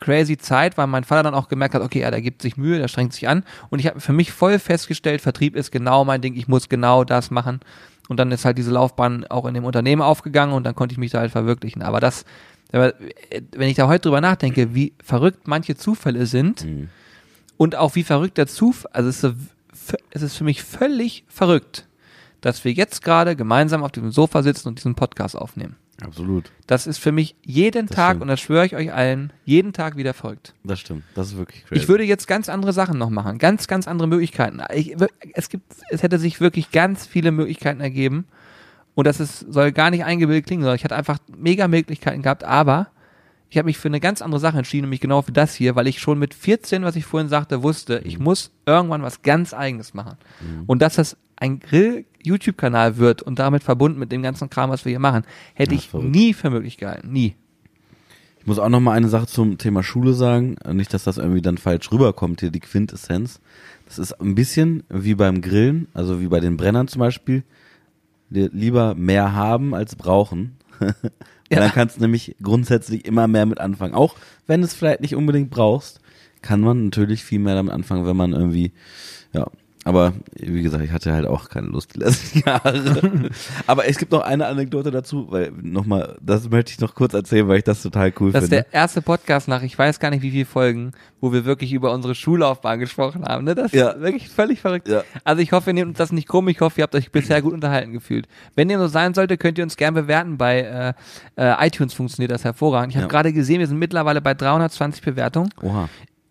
[0.00, 2.78] crazy Zeit, weil mein Vater dann auch gemerkt hat, okay, ja, der gibt sich Mühe,
[2.78, 3.44] der strengt sich an.
[3.70, 7.04] Und ich habe für mich voll festgestellt, Vertrieb ist genau mein Ding, ich muss genau
[7.04, 7.60] das machen.
[8.08, 10.98] Und dann ist halt diese Laufbahn auch in dem Unternehmen aufgegangen und dann konnte ich
[10.98, 11.82] mich da halt verwirklichen.
[11.82, 12.24] Aber das,
[12.72, 12.94] aber
[13.52, 16.88] wenn ich da heute drüber nachdenke, wie verrückt manche Zufälle sind Mhm.
[17.56, 19.34] und auch wie verrückt der Zufall, also es ist,
[20.10, 21.86] es ist für mich völlig verrückt,
[22.42, 25.74] dass wir jetzt gerade gemeinsam auf diesem Sofa sitzen und diesen Podcast aufnehmen.
[26.02, 26.50] Absolut.
[26.66, 28.22] Das ist für mich jeden Das Tag, stimmt.
[28.22, 30.54] und das schwöre ich euch allen, jeden Tag wieder verrückt.
[30.62, 31.04] Das stimmt.
[31.14, 31.82] Das ist wirklich crazy.
[31.82, 34.60] Ich würde jetzt ganz andere Sachen noch machen, ganz, ganz andere Möglichkeiten.
[34.74, 34.94] Ich,
[35.32, 38.26] es gibt, es hätte sich wirklich ganz viele Möglichkeiten ergeben.
[38.94, 42.44] Und das ist, soll gar nicht eingebildet klingen, sondern ich hatte einfach mega Möglichkeiten gehabt,
[42.44, 42.88] aber
[43.48, 45.86] ich habe mich für eine ganz andere Sache entschieden, nämlich genau für das hier, weil
[45.86, 49.94] ich schon mit 14, was ich vorhin sagte, wusste, ich muss irgendwann was ganz eigenes
[49.94, 50.16] machen.
[50.66, 54.90] Und dass das ein Grill-YouTube-Kanal wird und damit verbunden mit dem ganzen Kram, was wir
[54.90, 55.24] hier machen,
[55.54, 56.10] hätte Ja, ich verrückt.
[56.10, 57.12] nie für möglich gehalten.
[57.12, 57.34] Nie.
[58.40, 60.56] Ich muss auch noch mal eine Sache zum Thema Schule sagen.
[60.72, 63.40] Nicht, dass das irgendwie dann falsch rüberkommt, hier die Quintessenz.
[63.86, 67.42] Das ist ein bisschen wie beim Grillen, also wie bei den Brennern zum Beispiel.
[68.30, 70.56] Lieber mehr haben als brauchen.
[71.48, 71.60] Ja.
[71.60, 73.94] Dann kannst du nämlich grundsätzlich immer mehr mit anfangen.
[73.94, 74.16] Auch
[74.48, 76.00] wenn es vielleicht nicht unbedingt brauchst,
[76.42, 78.72] kann man natürlich viel mehr damit anfangen, wenn man irgendwie,
[79.32, 79.46] ja.
[79.86, 83.30] Aber wie gesagt, ich hatte halt auch keine Lust die letzten Jahre.
[83.68, 87.46] Aber es gibt noch eine Anekdote dazu, weil nochmal, das möchte ich noch kurz erzählen,
[87.46, 88.64] weil ich das total cool Das ist finde.
[88.64, 91.92] der erste Podcast nach, ich weiß gar nicht wie viele Folgen, wo wir wirklich über
[91.92, 93.44] unsere Schullaufbahn gesprochen haben.
[93.44, 93.54] Ne?
[93.54, 93.90] Das Ja.
[93.90, 94.88] ist wirklich völlig verrückt.
[94.88, 95.04] Ja.
[95.22, 96.48] Also ich hoffe, ihr nehmt uns das nicht krumm.
[96.48, 98.26] Ich hoffe, ihr habt euch bisher gut unterhalten gefühlt.
[98.56, 100.36] Wenn dem so sein sollte, könnt ihr uns gern bewerten.
[100.36, 100.94] Bei
[101.36, 102.90] äh, äh, iTunes funktioniert das hervorragend.
[102.92, 103.08] Ich habe Ja.
[103.08, 105.50] gerade gesehen, wir sind mittlerweile bei 320 Bewertungen.
[105.62, 105.88] Oha.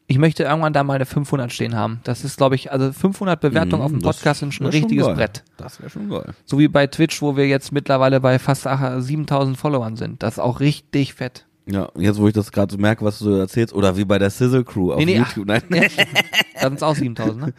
[0.08, 1.99] Ich möchte irgendwann da mal eine 500 stehen haben.
[2.03, 5.08] Das ist, glaube ich, also 500 Bewertungen auf dem Mhm, Podcast sind schon ein richtiges
[5.08, 5.16] geil.
[5.16, 5.43] Brett.
[5.58, 6.34] Das wäre schon geil.
[6.45, 10.22] So wie bei Twitch, wo wir jetzt mittlerweile bei fast ach, 7000 Followern sind.
[10.22, 11.45] Das ist auch richtig fett.
[11.68, 14.20] Ja, jetzt wo ich das gerade so merke, was du so erzählst, oder wie bei
[14.20, 15.47] der Sizzle Crew auf Nee, nee, YouTube.
[15.47, 15.64] Nein.
[15.72, 15.82] Ja,
[16.53, 17.53] da sind es auch 7000, ne?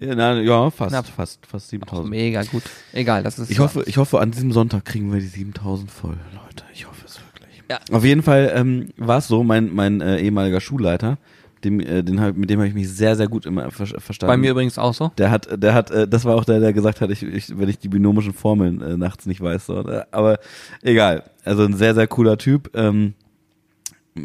[0.00, 1.06] Ja, na, ja, fast, Knapp.
[1.06, 2.08] fast, fast 7000.
[2.08, 2.62] Mega gut.
[2.94, 3.50] Egal, das ist.
[3.50, 6.64] Ich hoffe, ich hoffe, an diesem Sonntag kriegen wir die 7000 voll, Leute.
[6.72, 7.62] Ich hoffe es wirklich.
[7.70, 7.78] Ja.
[7.94, 11.18] Auf jeden Fall ähm, war es so, mein, mein äh, ehemaliger Schulleiter,
[11.64, 14.30] dem, äh, den hab, mit dem habe ich mich sehr, sehr gut immer ver verstanden.
[14.30, 15.10] Bei mir übrigens auch so.
[15.18, 17.68] Der hat, der hat, äh, das war auch der, der gesagt hat, ich, ich, wenn
[17.68, 20.06] ich die binomischen Formeln äh, nachts nicht weiß, so, ne?
[20.10, 20.38] aber
[20.82, 21.24] egal.
[21.44, 22.70] Also ein sehr, sehr cooler Typ.
[22.74, 23.14] Ähm,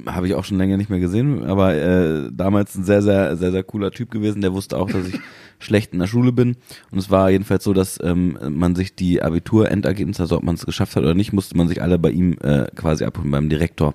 [0.06, 3.52] habe ich auch schon länger nicht mehr gesehen, aber äh, damals ein sehr, sehr, sehr,
[3.52, 4.42] sehr cooler Typ gewesen.
[4.42, 5.20] Der wusste auch, dass ich
[5.60, 6.58] schlecht in der Schule bin.
[6.92, 10.66] Und es war jedenfalls so, dass ähm, man sich die Abitur-Endergebnisse, also ob man es
[10.66, 13.94] geschafft hat oder nicht, musste man sich alle bei ihm äh, quasi abholen, beim Direktor,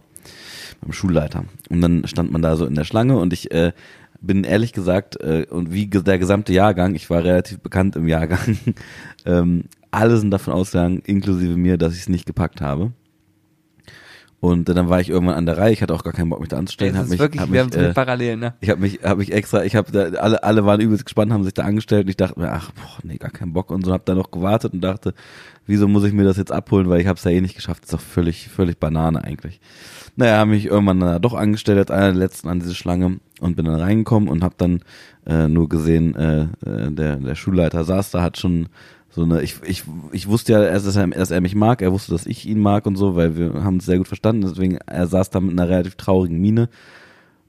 [0.82, 1.44] beim Schulleiter.
[1.70, 3.72] Und dann stand man da so in der Schlange und ich äh,
[4.20, 8.58] bin ehrlich gesagt, äh, und wie der gesamte Jahrgang, ich war relativ bekannt im Jahrgang,
[9.24, 12.92] ähm, alle sind davon ausgegangen, inklusive mir, dass ich es nicht gepackt habe.
[14.42, 16.48] Und dann war ich irgendwann an der Reihe, ich hatte auch gar keinen Bock, mich
[16.48, 16.94] da anzustellen.
[16.94, 18.54] Das ist mich, wirklich, hab wir mich, haben äh, Parallelen, ne?
[18.60, 21.44] ich habe mich, hab mich extra, ich habe da, alle, alle waren übelst gespannt, haben
[21.44, 23.92] sich da angestellt und ich dachte mir, ach, boah, nee, gar keinen Bock und so,
[23.92, 25.14] hab da noch gewartet und dachte,
[25.68, 27.84] wieso muss ich mir das jetzt abholen, weil ich habe es ja eh nicht geschafft,
[27.84, 29.60] ist doch völlig, völlig Banane eigentlich.
[30.16, 33.54] Naja, habe mich irgendwann dann doch angestellt, als einer der letzten an diese Schlange und
[33.54, 34.80] bin dann reingekommen und habe dann
[35.24, 38.66] äh, nur gesehen, äh, äh, der, der Schulleiter saß da, hat schon
[39.14, 41.92] so eine, ich, ich, ich wusste ja erst, dass er, dass er mich mag, er
[41.92, 44.78] wusste, dass ich ihn mag und so, weil wir haben uns sehr gut verstanden, deswegen,
[44.78, 46.68] er saß da mit einer relativ traurigen Miene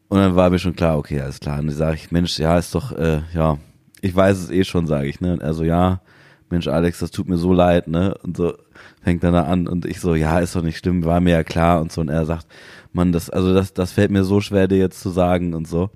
[0.09, 1.59] und dann war mir schon klar, okay, alles klar.
[1.59, 3.57] Und dann sage ich, Mensch, ja, ist doch, äh, ja,
[4.01, 5.34] ich weiß es eh schon, sage ich, ne?
[5.34, 6.01] Und er so, ja,
[6.49, 8.16] Mensch Alex, das tut mir so leid, ne?
[8.22, 8.53] Und so
[9.01, 11.43] fängt dann da an und ich so, ja, ist doch nicht schlimm, war mir ja
[11.43, 12.01] klar und so.
[12.01, 12.45] Und er sagt,
[12.91, 15.89] Mann, das, also das, das fällt mir so schwer, dir jetzt zu sagen und so.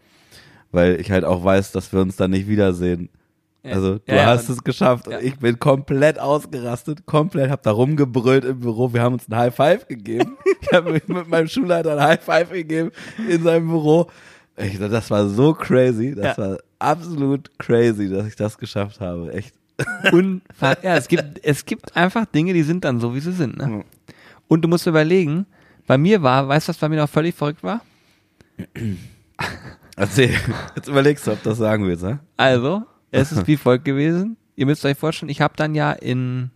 [0.72, 3.09] Weil ich halt auch weiß, dass wir uns dann nicht wiedersehen.
[3.74, 5.07] Also du Ja, hast es geschafft.
[5.07, 5.18] ja.
[5.18, 8.93] Und ich bin komplett ausgerastet, komplett, hab da rumgebrüllt im Büro.
[8.93, 10.38] Wir haben uns ein High Five gegeben.
[10.61, 12.91] ich habe mit meinem Schulleiter ein High Five gegeben
[13.30, 14.07] in seinem Büro.
[14.57, 16.15] Ich, das war so crazy.
[16.15, 16.51] Das Ja.
[16.51, 19.32] war absolut crazy, dass ich das geschafft habe.
[19.34, 19.53] Echt.
[20.11, 20.78] Unfassbar.
[20.84, 23.57] Ja, es gibt, es gibt einfach Dinge, die sind dann so, wie sie sind.
[23.57, 23.68] Ne?
[23.68, 23.84] Mhm.
[24.47, 25.45] Und du musst überlegen,
[25.86, 27.82] bei mir war, weißt du, was bei mir noch völlig verrückt war?
[29.95, 30.32] Erzähl.
[30.76, 32.20] Jetzt überlegst du, ob das sagen willst, ne?
[32.38, 34.38] Also, es ist wie folgt gewesen.
[34.55, 36.49] Ihr müsst euch vorstellen, ich habe dann ja in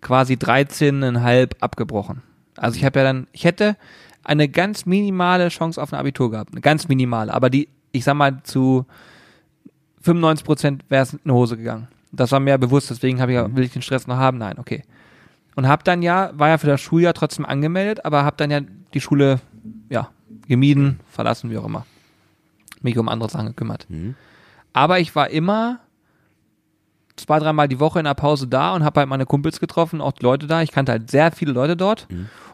[0.00, 2.22] quasi 13,5 abgebrochen.
[2.56, 3.76] Also ich habe ja dann, ich hätte
[4.24, 6.52] eine ganz minimale Chance auf ein Abitur gehabt.
[6.52, 7.32] Eine ganz minimale.
[7.32, 8.86] Aber die, ich sag mal, zu
[10.02, 11.88] 95 Prozent wäre es in die Hose gegangen.
[12.12, 14.38] Das war mir bewusst, deswegen habe ich, ja- will ich den Stress noch haben?
[14.38, 14.82] Nein, okay.
[15.56, 18.60] Und habe dann ja, war ja für das Schuljahr trotzdem angemeldet, aber habe dann ja
[18.94, 19.40] die Schule,
[19.88, 20.08] ja,
[20.48, 21.86] gemieden, verlassen, wie auch immer.
[22.82, 23.86] Mich um andere Sachen gekümmert.
[23.88, 24.14] Mhm.
[24.72, 25.80] Aber ich war immer
[27.16, 30.12] zwei, dreimal die Woche in der Pause da und habe halt meine Kumpels getroffen, auch
[30.12, 30.62] die Leute da.
[30.62, 32.08] Ich kannte halt sehr viele Leute dort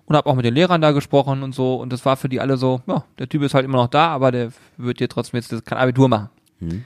[0.07, 1.77] und habe auch mit den Lehrern da gesprochen und so.
[1.77, 4.09] Und das war für die alle so, ja, der Typ ist halt immer noch da,
[4.09, 6.31] aber der wird hier trotzdem jetzt kein Abitur machen.
[6.61, 6.85] Mhm.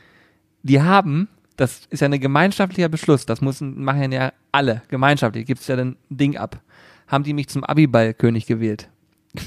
[0.63, 5.61] Die haben, das ist ja ein gemeinschaftlicher Beschluss, das müssen, machen ja alle gemeinschaftlich, gibt
[5.61, 6.59] es ja ein Ding ab,
[7.07, 8.89] haben die mich zum Abiballkönig gewählt.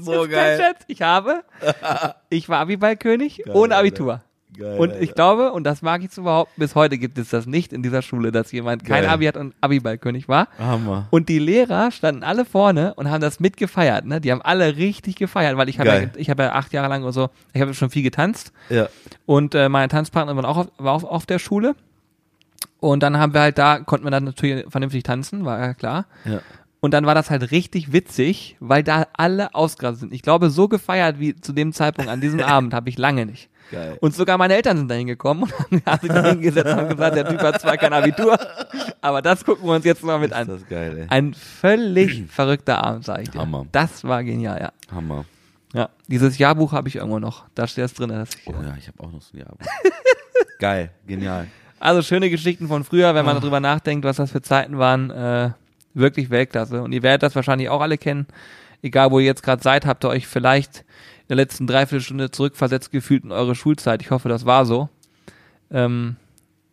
[0.00, 1.44] so Scherz, ich habe,
[2.30, 3.76] ich war Abiballkönig Geil, ohne.
[3.76, 4.22] Abitur.
[4.56, 7.46] Geil, Und ich glaube, und das mag ich zu behaupten, bis heute gibt es das
[7.46, 9.10] nicht in dieser Schule, dass jemand kein Geil.
[9.12, 10.48] Abi hat und Abiballkönig war.
[10.58, 11.08] Hammer.
[11.10, 14.04] Und die Lehrer standen alle vorne und haben das mitgefeiert.
[14.06, 14.20] Ne?
[14.20, 17.02] Die haben alle richtig gefeiert, weil ich habe ja, ich habe ja acht Jahre lang
[17.02, 18.88] oder so, ich habe schon viel getanzt Ja.
[19.26, 21.74] und äh, meine Tanzpartnerin war auch auf, war auch auf der Schule.
[22.80, 26.06] Und dann haben wir halt da, konnten wir dann natürlich vernünftig tanzen, war ja klar.
[26.24, 26.40] Ja.
[26.80, 30.12] Und dann war das halt richtig witzig, weil da alle ausgerastet sind.
[30.12, 33.48] Ich glaube, so gefeiert wie zu dem Zeitpunkt an diesem Abend habe ich lange nicht.
[33.70, 33.96] Geil.
[34.00, 37.16] Und sogar meine Eltern sind da hingekommen und haben, sich da hingesetzt und haben gesagt,
[37.16, 38.38] der Typ hat zwar kein Abitur,
[39.00, 40.48] aber das gucken wir uns jetzt mal mit ist an.
[40.48, 41.06] das geil, ey.
[41.08, 43.40] Ein völlig verrückter Abend, sag ich dir.
[43.40, 43.66] Hammer.
[43.72, 44.72] Das war genial, ja.
[44.94, 45.24] Hammer.
[45.72, 45.88] ja.
[46.08, 47.44] Dieses Jahrbuch habe ich irgendwo noch.
[47.54, 48.10] Da steht es drin.
[48.10, 49.54] Dass ich, Oh ja, ich habe auch noch so ein Jahr.
[50.58, 51.46] geil, genial.
[51.80, 55.10] Also schöne Geschichten von früher, wenn man darüber nachdenkt, was das für Zeiten waren.
[55.10, 55.50] Äh,
[55.94, 56.82] wirklich Weltklasse.
[56.82, 58.26] Und ihr werdet das wahrscheinlich auch alle kennen.
[58.82, 60.84] Egal, wo ihr jetzt gerade seid, habt ihr euch vielleicht
[61.24, 64.02] in der letzten Dreiviertelstunde zurückversetzt gefühlt in eure Schulzeit.
[64.02, 64.88] Ich hoffe, das war so.
[65.70, 66.16] Ähm,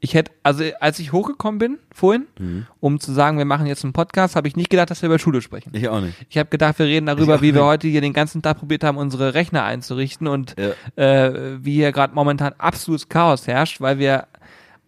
[0.03, 2.65] ich hätte, also als ich hochgekommen bin vorhin, Mhm.
[2.79, 5.19] um zu sagen, wir machen jetzt einen Podcast, habe ich nicht gedacht, dass wir über
[5.19, 5.69] Schule sprechen.
[5.75, 6.15] Ich auch nicht.
[6.27, 7.69] Ich habe gedacht, wir reden darüber, wie wir nicht.
[7.69, 10.71] heute hier den ganzen Tag probiert haben, unsere Rechner einzurichten und Ja.
[11.03, 14.25] äh, wie hier gerade momentan absolutes Chaos herrscht, weil wir,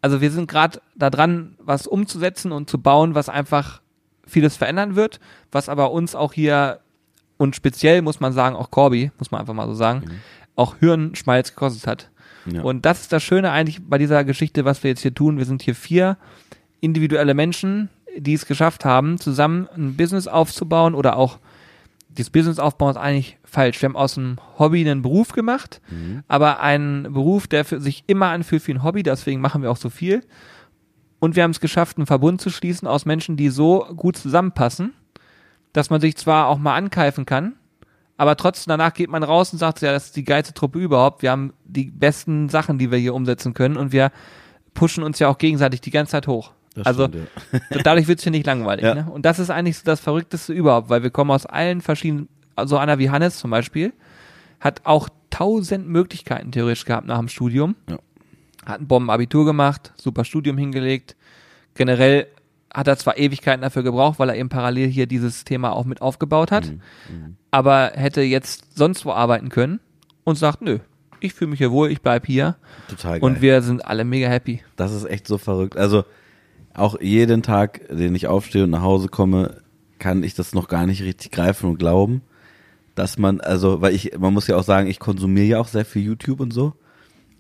[0.02, 3.82] also wir sind gerade da dran, was umzusetzen und zu bauen, was einfach
[4.26, 5.20] vieles verändern wird,
[5.52, 6.80] was aber uns auch hier
[7.44, 10.04] und speziell muss man sagen, auch Corby, muss man einfach mal so sagen,
[10.56, 12.10] auch Hirnschmalz gekostet hat.
[12.46, 12.62] Ja.
[12.62, 15.38] Und das ist das Schöne eigentlich bei dieser Geschichte, was wir jetzt hier tun.
[15.38, 16.18] Wir sind hier vier
[16.80, 21.40] individuelle Menschen, die es geschafft haben, zusammen ein Business aufzubauen oder auch
[22.16, 23.82] das Business aufbauen ist eigentlich falsch.
[23.82, 25.82] Wir haben aus dem Hobby einen Beruf gemacht,
[26.30, 29.78] aber einen Beruf, der für sich immer anfühlt wie ein Hobby, deswegen machen wir auch
[29.78, 30.24] so viel.
[31.20, 34.94] Und wir haben es geschafft, einen Verbund zu schließen aus Menschen, die so gut zusammenpassen,
[35.74, 37.56] dass man sich zwar auch mal ankeifen kann,
[38.18, 41.24] aber trotzdem danach geht man raus und sagt, ja, das ist die geilste Truppe überhaupt.
[41.24, 44.12] Wir haben die besten Sachen, die wir hier umsetzen können und wir
[44.74, 46.52] pushen uns ja auch gegenseitig die ganze Zeit hoch.
[46.76, 47.82] Das also stimmt, ja.
[47.84, 48.86] dadurch wird's hier nicht langweilig.
[48.86, 48.96] Ja.
[48.96, 49.08] Ne?
[49.12, 52.78] Und das ist eigentlich so das Verrückteste überhaupt, weil wir kommen aus allen verschiedenen, also
[52.78, 53.94] einer wie Hannes zum Beispiel,
[54.60, 57.76] hat auch tausend Möglichkeiten theoretisch gehabt nach dem Studium.
[57.90, 57.98] Ja.
[58.66, 61.16] Hat ein Bombenabitur gemacht, super Studium hingelegt.
[61.76, 62.28] Generell
[62.74, 66.02] hat er zwar Ewigkeiten dafür gebraucht, weil er eben parallel hier dieses Thema auch mit
[66.02, 66.68] aufgebaut hat,
[67.10, 67.38] Mhm.
[67.52, 69.80] aber hätte jetzt sonst wo arbeiten können
[70.24, 70.80] und sagt, nö,
[71.20, 72.56] ich fühle mich hier wohl, ich bleib hier
[72.90, 73.22] Total geil.
[73.30, 74.62] und wir sind alle mega happy.
[74.76, 75.78] Das ist echt so verrückt.
[75.78, 76.04] Also
[76.74, 79.62] auch jeden Tag, den ich aufstehe und nach Hause komme,
[80.00, 82.22] kann ich das noch gar nicht richtig greifen und glauben,
[82.96, 85.86] dass man, also, weil ich, man muss ja auch sagen, ich konsumiere ja auch sehr
[85.86, 86.74] viel YouTube und so.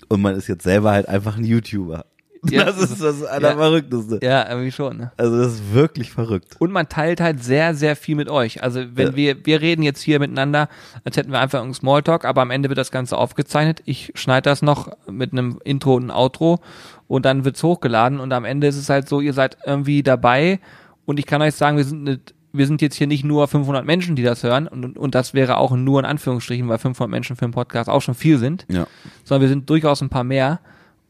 [0.09, 2.05] Und man ist jetzt selber halt einfach ein YouTuber.
[2.51, 2.65] Ja.
[2.65, 4.19] Das ist das Allerverrückteste.
[4.21, 4.97] Ja, irgendwie schon.
[4.97, 5.11] Ne?
[5.17, 6.55] Also das ist wirklich verrückt.
[6.59, 8.61] Und man teilt halt sehr, sehr viel mit euch.
[8.61, 9.15] Also wenn Ja.
[9.15, 10.67] wir, wir reden jetzt hier miteinander,
[11.05, 13.81] als hätten wir einfach einen Smalltalk, aber am Ende wird das Ganze aufgezeichnet.
[13.85, 16.59] Ich schneide das noch mit einem Intro und einem Outro
[17.07, 20.59] und dann wird's hochgeladen und am Ende ist es halt so, ihr seid irgendwie dabei
[21.05, 23.83] und ich kann euch sagen, wir sind nicht, wir sind jetzt hier nicht nur 500
[23.85, 27.09] Menschen, die das hören und, und, und das wäre auch nur in Anführungsstrichen, weil 500
[27.09, 28.85] Menschen für einen Podcast auch schon viel sind Ja.
[29.23, 30.59] sondern wir sind durchaus ein paar mehr.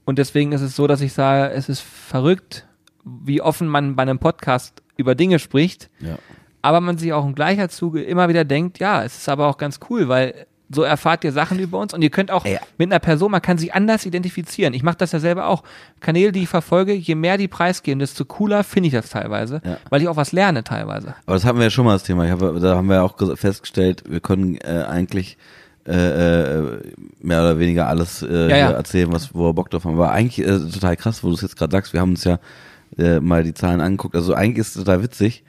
[0.06, 2.66] Und deswegen ist es so, dass ich sage, es ist verrückt,
[3.06, 6.18] wie offen man bei einem Podcast über Dinge spricht, Ja.
[6.62, 9.58] aber man sich auch im gleichen Zuge immer wieder denkt, ja, es ist aber auch
[9.58, 12.60] ganz cool, weil so erfahrt ihr Sachen über uns und ihr könnt auch Ja.
[12.78, 14.74] mit einer Person, man kann sich anders identifizieren.
[14.74, 15.64] Ich mache das ja selber auch.
[16.00, 19.78] Kanäle, die ich verfolge, je mehr die preisgeben, desto cooler finde ich das teilweise, Ja.
[19.90, 21.16] weil ich auch was lerne teilweise.
[21.26, 22.28] Aber das hatten wir ja schon mal das Thema.
[22.30, 25.38] Hab, da haben wir ja auch ges- festgestellt, wir können äh, eigentlich
[25.88, 26.82] äh, äh,
[27.20, 28.72] mehr oder weniger alles äh, Ja, ja.
[28.72, 29.96] erzählen, was wo wir Bock drauf haben.
[29.96, 31.94] Aber eigentlich äh, total krass, wo du es jetzt gerade sagst.
[31.94, 32.40] Wir haben uns ja
[32.98, 34.16] äh, mal die Zahlen angeguckt.
[34.16, 35.44] Also eigentlich ist es total witzig.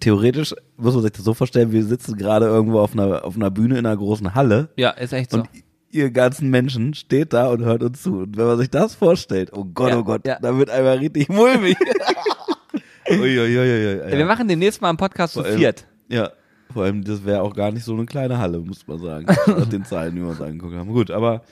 [0.00, 3.50] Theoretisch muss man sich das so vorstellen, wir sitzen gerade irgendwo auf einer, auf einer
[3.50, 5.38] Bühne in einer großen Halle Ja, ist echt so.
[5.38, 5.48] und
[5.90, 8.18] ihr ganzen Menschen steht da und hört uns zu.
[8.18, 10.38] Und wenn man sich das vorstellt, oh Gott, Ja, oh Gott, ja.
[10.40, 11.76] da wird einmal richtig mulmig.
[13.10, 15.86] Uiuiuiui, ja, wir machen demnächst mal einen Podcast zu viert.
[16.08, 16.30] Ja,
[16.74, 19.26] vor allem, das wäre auch gar nicht so eine kleine Halle, muss man sagen.
[19.46, 20.92] Nach den Zahlen, die wir uns angeguckt haben.
[20.92, 21.42] Gut, aber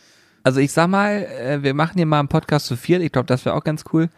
[0.42, 3.00] Also ich sag mal, äh, wir machen hier mal einen Podcast zu viert.
[3.02, 4.10] Ich glaube, das wäre auch ganz cool.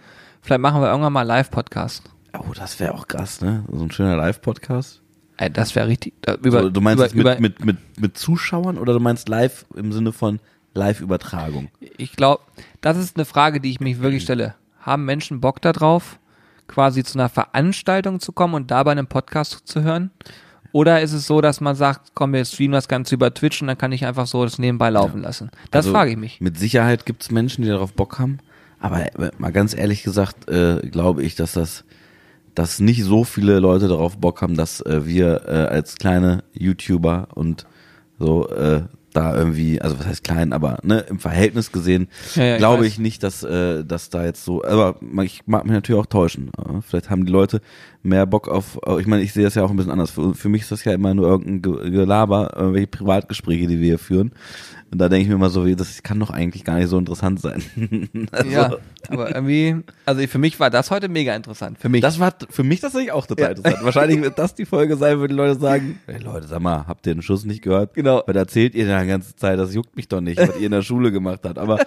[0.43, 2.03] Vielleicht machen wir irgendwann mal einen Live-Podcast.
[2.39, 3.65] oh, das wäre auch krass, ne?
[3.71, 5.01] So ein schöner Live-Podcast.
[5.37, 6.15] Ey, das wäre richtig.
[6.27, 9.29] Äh, über, so, du meinst über, mit, über, mit, mit, mit Zuschauern oder du meinst
[9.29, 10.39] live im Sinne von
[10.75, 11.69] Live-Übertragung?
[11.97, 12.43] Ich glaube,
[12.81, 14.55] das ist eine Frage, die ich mich wirklich stelle.
[14.81, 16.19] Haben Menschen Bock darauf,
[16.69, 20.11] quasi zu einer Veranstaltung zu kommen und dabei einen Podcast zu hören?
[20.75, 23.69] Oder ist es so, dass man sagt, komm, wir streamen das Ganze über Twitch und
[23.69, 25.51] dann kann ich einfach so das nebenbei laufen lassen?
[25.71, 26.41] Das Also, frage ich mich.
[26.41, 28.39] Mit Sicherheit gibt's Menschen, die darauf Bock haben.
[28.81, 31.85] Aber äh, mal ganz ehrlich gesagt, äh, glaube ich, dass das,
[32.57, 37.29] dass nicht so viele Leute darauf Bock haben, dass äh, wir äh, als kleine YouTuber
[37.35, 37.67] und
[38.19, 42.53] so äh, da irgendwie, also was heißt klein, aber ne, im Verhältnis gesehen, Ja, ja,
[42.55, 42.89] ich glaube weiß.
[42.89, 46.51] ich nicht, dass, äh, dass da jetzt so, aber ich mag mich natürlich auch täuschen.
[46.85, 47.61] Vielleicht haben die Leute
[48.05, 50.13] mehr Bock auf, äh, ich meine, ich sehe das ja auch ein bisschen anders.
[50.13, 53.87] Für, für mich ist das ja immer nur irgendein Ge- Gelaber, irgendwelche Privatgespräche, die wir
[53.87, 54.33] hier führen.
[54.93, 57.41] Und da denke ich mir immer so, das kann doch eigentlich gar nicht so interessant
[57.41, 57.63] sein.
[58.31, 58.77] also, Ja,
[59.09, 59.77] aber irgendwie,
[60.07, 61.79] also für mich war das heute mega interessant.
[61.81, 62.01] Für mich.
[62.03, 63.51] Das war für mich tatsächlich auch total Ja.
[63.57, 63.85] interessant.
[63.85, 67.07] Wahrscheinlich wird das die Folge sein, wo die Leute sagen, hey Leute, sag mal, habt
[67.09, 67.95] ihr den Schuss nicht gehört?
[67.95, 68.23] Genau.
[68.27, 70.73] Weil da erzählt ihr die ganze Zeit, das juckt mich doch nicht, was ihr in
[70.73, 71.59] der Schule gemacht habt.
[71.59, 71.81] Aber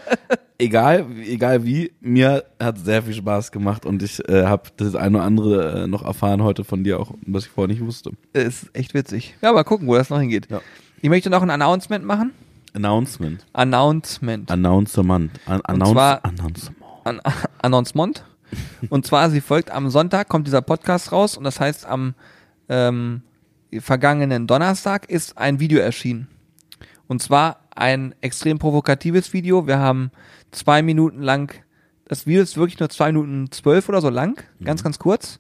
[0.58, 5.18] egal, egal wie, mir hat sehr viel Spaß gemacht und ich äh, habe das eine
[5.18, 8.12] oder andere äh, noch erfahren heute von dir auch, was ich vorher nicht wusste.
[8.34, 9.36] ist echt witzig.
[9.42, 10.50] Ja, mal gucken, wo das noch hingeht.
[10.50, 10.62] Ja.
[11.02, 12.32] Ich möchte noch ein Announcement machen.
[12.74, 13.46] Announcement.
[13.54, 14.50] Announcement.
[14.52, 15.32] Announcement.
[15.46, 16.78] An announce zwar- Announcement.
[17.04, 17.22] An
[17.62, 18.24] Announcement.
[18.90, 22.14] Und zwar, sie folgt am Sonntag, kommt dieser Podcast raus und das heißt, am
[22.70, 23.22] ähm,
[23.80, 26.28] vergangenen Donnerstag ist ein Video erschienen.
[27.08, 29.68] Und zwar ein extrem provokatives Video.
[29.68, 30.12] Wir haben
[30.52, 31.54] zwei Minuten lang,
[32.06, 35.40] das Video ist wirklich nur zwei Minuten zwölf oder so lang, ganz, ganz kurz.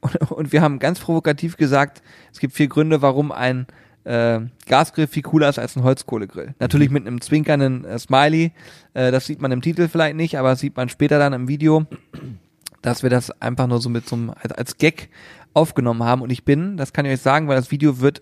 [0.00, 3.66] Und, und wir haben ganz provokativ gesagt, es gibt vier Gründe, warum ein
[4.04, 6.54] äh, Gasgrill viel cooler ist als ein Holzkohlegrill.
[6.60, 8.52] Natürlich mit einem zwinkernden äh, Smiley.
[8.94, 11.48] Äh, das sieht man im Titel vielleicht nicht, aber das sieht man später dann im
[11.48, 11.84] Video,
[12.82, 15.10] dass wir das einfach nur so mit so einem, als, als Gag
[15.52, 16.22] aufgenommen haben.
[16.22, 18.20] Und ich bin, das kann ich euch sagen, weil das Video wird,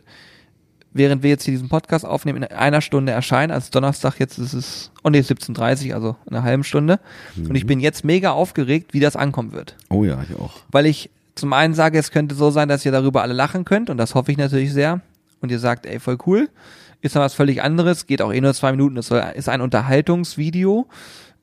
[0.93, 3.53] während wir jetzt hier diesen Podcast aufnehmen, in einer Stunde erscheinen.
[3.53, 6.99] Als Donnerstag jetzt ist es, oh nee, 17.30 also in einer halben Stunde.
[7.37, 10.55] Und ich bin jetzt mega aufgeregt, wie das ankommen wird Oh ja, ich auch.
[10.73, 13.91] weil ich zum einen sage, es könnte so sein, dass ihr darüber alle lachen könnt
[13.91, 15.01] und das hoffe ich natürlich sehr.
[15.41, 16.49] Und ihr sagt, ey, voll cool.
[17.03, 20.89] Ist dann was völlig anderes, geht auch eh nur zwei Minuten, es ist ein Unterhaltungsvideo.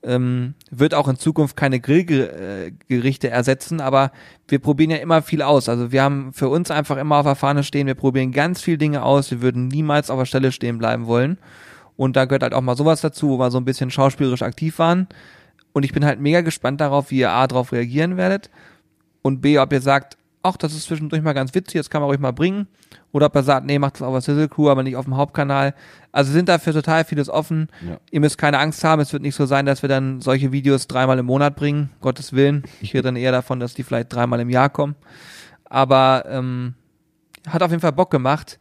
[0.05, 4.11] Ähm, wird auch in Zukunft keine Grillgerichte ersetzen, aber
[4.49, 5.69] wir probieren ja immer viel aus.
[5.69, 8.77] Also wir haben für uns einfach immer auf der Fahne stehen, wir probieren ganz viel
[8.77, 11.37] Dinge aus, wir würden niemals auf der Stelle stehen bleiben wollen.
[11.95, 14.77] Und da gehört halt auch mal sowas dazu, wo wir so ein bisschen schauspielerisch aktiv
[14.79, 15.07] waren.
[15.71, 18.49] Und ich bin halt mega gespannt darauf, wie ihr A darauf reagieren werdet
[19.24, 22.09] und B, ob ihr sagt, ach, das ist zwischendurch mal ganz witzig, das kann man
[22.09, 22.67] ruhig mal bringen.
[23.13, 25.15] Oder ob er sagt, nee, macht das auf der Sizzle Crew, aber nicht auf dem
[25.15, 25.74] Hauptkanal.
[26.11, 27.69] Also sind dafür total vieles offen.
[27.88, 27.97] Ja.
[28.11, 30.88] Ihr müsst keine Angst haben, es wird nicht so sein, dass wir dann solche Videos
[30.88, 32.63] dreimal im Monat bringen, Gottes Willen.
[32.82, 34.95] Ich rede dann eher davon, dass die vielleicht dreimal im Jahr kommen.
[35.65, 36.74] Aber ähm,
[37.47, 38.59] hat auf jeden Fall Bock gemacht.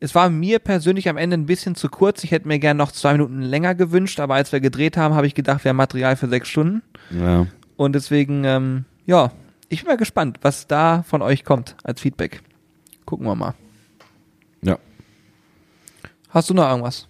[0.00, 2.24] Es war mir persönlich am Ende ein bisschen zu kurz.
[2.24, 5.26] Ich hätte mir gern noch zwei Minuten länger gewünscht, aber als wir gedreht haben, habe
[5.26, 6.82] ich gedacht, wir haben Material für sechs Stunden.
[7.10, 7.46] Ja.
[7.76, 9.32] Und deswegen, ähm, ja,
[9.68, 12.42] ich bin mal gespannt, was da von euch kommt als Feedback.
[13.04, 13.54] Gucken wir mal.
[14.62, 14.78] Ja.
[16.30, 17.08] Hast du noch irgendwas?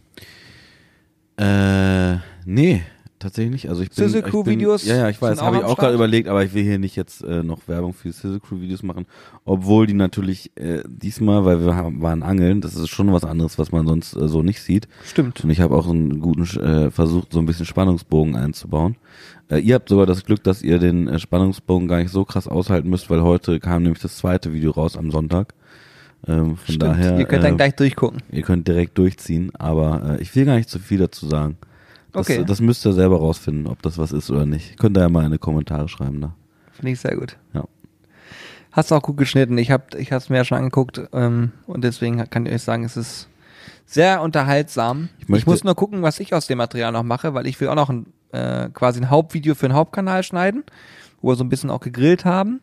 [1.37, 2.85] Äh, nee,
[3.25, 3.69] tatsächlich nicht.
[3.69, 5.95] Also ich bin, Sizzle Crew bin Videos Ja, ja, ich weiß, habe ich auch gerade
[5.95, 9.07] überlegt, aber ich will hier nicht jetzt äh, noch Werbung für Sizzle Crew Videos machen,
[9.45, 13.59] obwohl die natürlich äh, diesmal, weil wir haben, waren angeln, das ist schon was anderes,
[13.59, 14.89] was man sonst äh, so nicht sieht.
[15.05, 15.43] Stimmt.
[15.43, 18.97] Und ich habe auch so einen guten äh, versucht, so ein bisschen Spannungsbogen einzubauen.
[19.51, 22.49] Äh, ihr habt sogar das Glück, dass ihr den äh, Spannungsbogen gar nicht so krass
[22.49, 25.55] aushalten müsst, weil heute kam nämlich das zweite Video raus am Sonntag.
[26.27, 26.83] Ähm, von Stimmt.
[26.83, 28.23] daher, Ihr könnt dann äh, gleich durchgucken.
[28.31, 31.57] ihr könnt direkt durchziehen, aber äh, ich will gar nicht zu viel dazu sagen.
[32.15, 32.45] Das, Okay.
[32.47, 34.79] das müsst ihr selber rausfinden, ob das was ist oder nicht.
[34.79, 36.35] Könnt ihr ja mal in die Kommentare schreiben da.
[36.73, 37.37] finde ich sehr gut.
[37.53, 37.65] Ja.
[38.73, 39.57] Hast du auch gut geschnitten.
[39.59, 42.85] Ich habe ich es mir ja schon angeguckt ähm, und deswegen kann ich euch sagen,
[42.85, 43.29] es ist
[43.87, 45.09] sehr unterhaltsam.
[45.19, 47.69] Ich möchte- muss nur gucken, was ich aus dem Material noch mache, weil ich will
[47.69, 50.65] auch noch ein, äh, quasi ein Hauptvideo für den Hauptkanal schneiden,
[51.21, 52.61] wo wir so ein bisschen auch gegrillt haben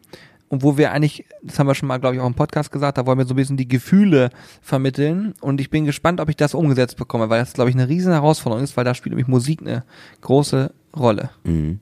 [0.51, 2.97] und wo wir eigentlich, das haben wir schon mal, glaube ich, auch im Podcast gesagt,
[2.97, 4.31] da wollen wir so ein bisschen die Gefühle
[4.61, 7.87] vermitteln und ich bin gespannt, ob ich das umgesetzt bekomme, weil das, glaube ich, eine
[7.87, 9.85] riesen Herausforderung ist, weil da spielt nämlich Musik eine
[10.19, 11.29] große Rolle.
[11.45, 11.79] Mhm.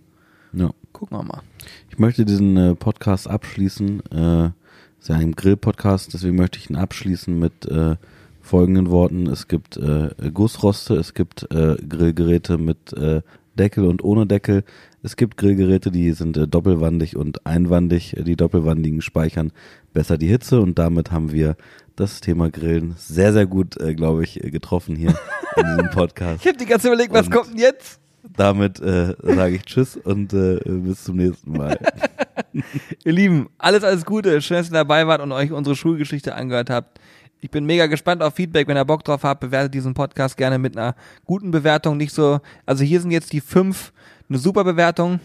[0.53, 0.69] Ja.
[0.93, 1.41] Gucken wir mal.
[1.89, 4.03] Ich möchte diesen äh, Podcast abschließen.
[4.11, 4.45] Äh,
[4.99, 7.95] ist ja ein Grill-Podcast, deswegen möchte ich ihn abschließen mit äh,
[8.39, 9.25] folgenden Worten.
[9.25, 13.21] Es gibt äh, Gussroste, es gibt äh, Grillgeräte mit äh,
[13.55, 14.63] Deckel und ohne Deckel.
[15.01, 18.15] Es gibt Grillgeräte, die sind äh, doppelwandig und einwandig.
[18.19, 19.51] Die doppelwandigen speichern
[19.93, 21.55] besser die Hitze und damit haben wir
[21.95, 25.15] das Thema Grillen sehr, sehr gut, äh, glaube ich, äh, getroffen hier
[25.55, 26.41] in diesem Podcast.
[26.41, 27.99] Ich habe die ganze Zeit überlegt, was Und- kommt denn jetzt?
[28.35, 31.79] Damit äh, sage ich Tschüss und äh, bis zum nächsten Mal.
[33.05, 34.41] Ihr Lieben, alles, alles Gute.
[34.41, 36.99] Schön, dass ihr dabei wart und euch unsere Schulgeschichte angehört habt.
[37.39, 38.67] Ich bin mega gespannt auf Feedback.
[38.67, 40.95] Wenn ihr Bock drauf habt, bewertet diesen Podcast gerne mit einer
[41.25, 41.95] guten Bewertung.
[41.95, 43.93] Nicht so, also hier sind jetzt die fünf
[44.29, 45.19] eine super Bewertung.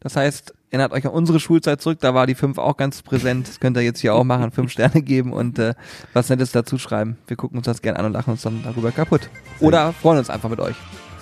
[0.00, 1.98] Das heißt, erinnert euch an unsere Schulzeit zurück.
[2.00, 3.48] Da war die fünf auch ganz präsent.
[3.48, 4.50] Das könnt ihr jetzt hier auch machen.
[4.52, 5.74] Fünf Sterne geben und äh,
[6.12, 7.18] was Nettes dazu schreiben.
[7.26, 9.28] Wir gucken uns das gerne an und lachen uns dann darüber kaputt.
[9.60, 10.76] Oder freuen uns einfach mit euch.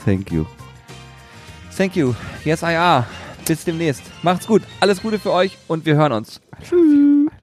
[0.05, 0.47] Thank you.
[1.77, 2.15] Thank you.
[2.45, 3.07] Yes, I are.
[3.47, 4.03] Bis demnächst.
[4.23, 4.63] Macht's gut.
[4.81, 6.41] Alles Gute für euch und wir hören uns.
[6.63, 7.28] Tschüss.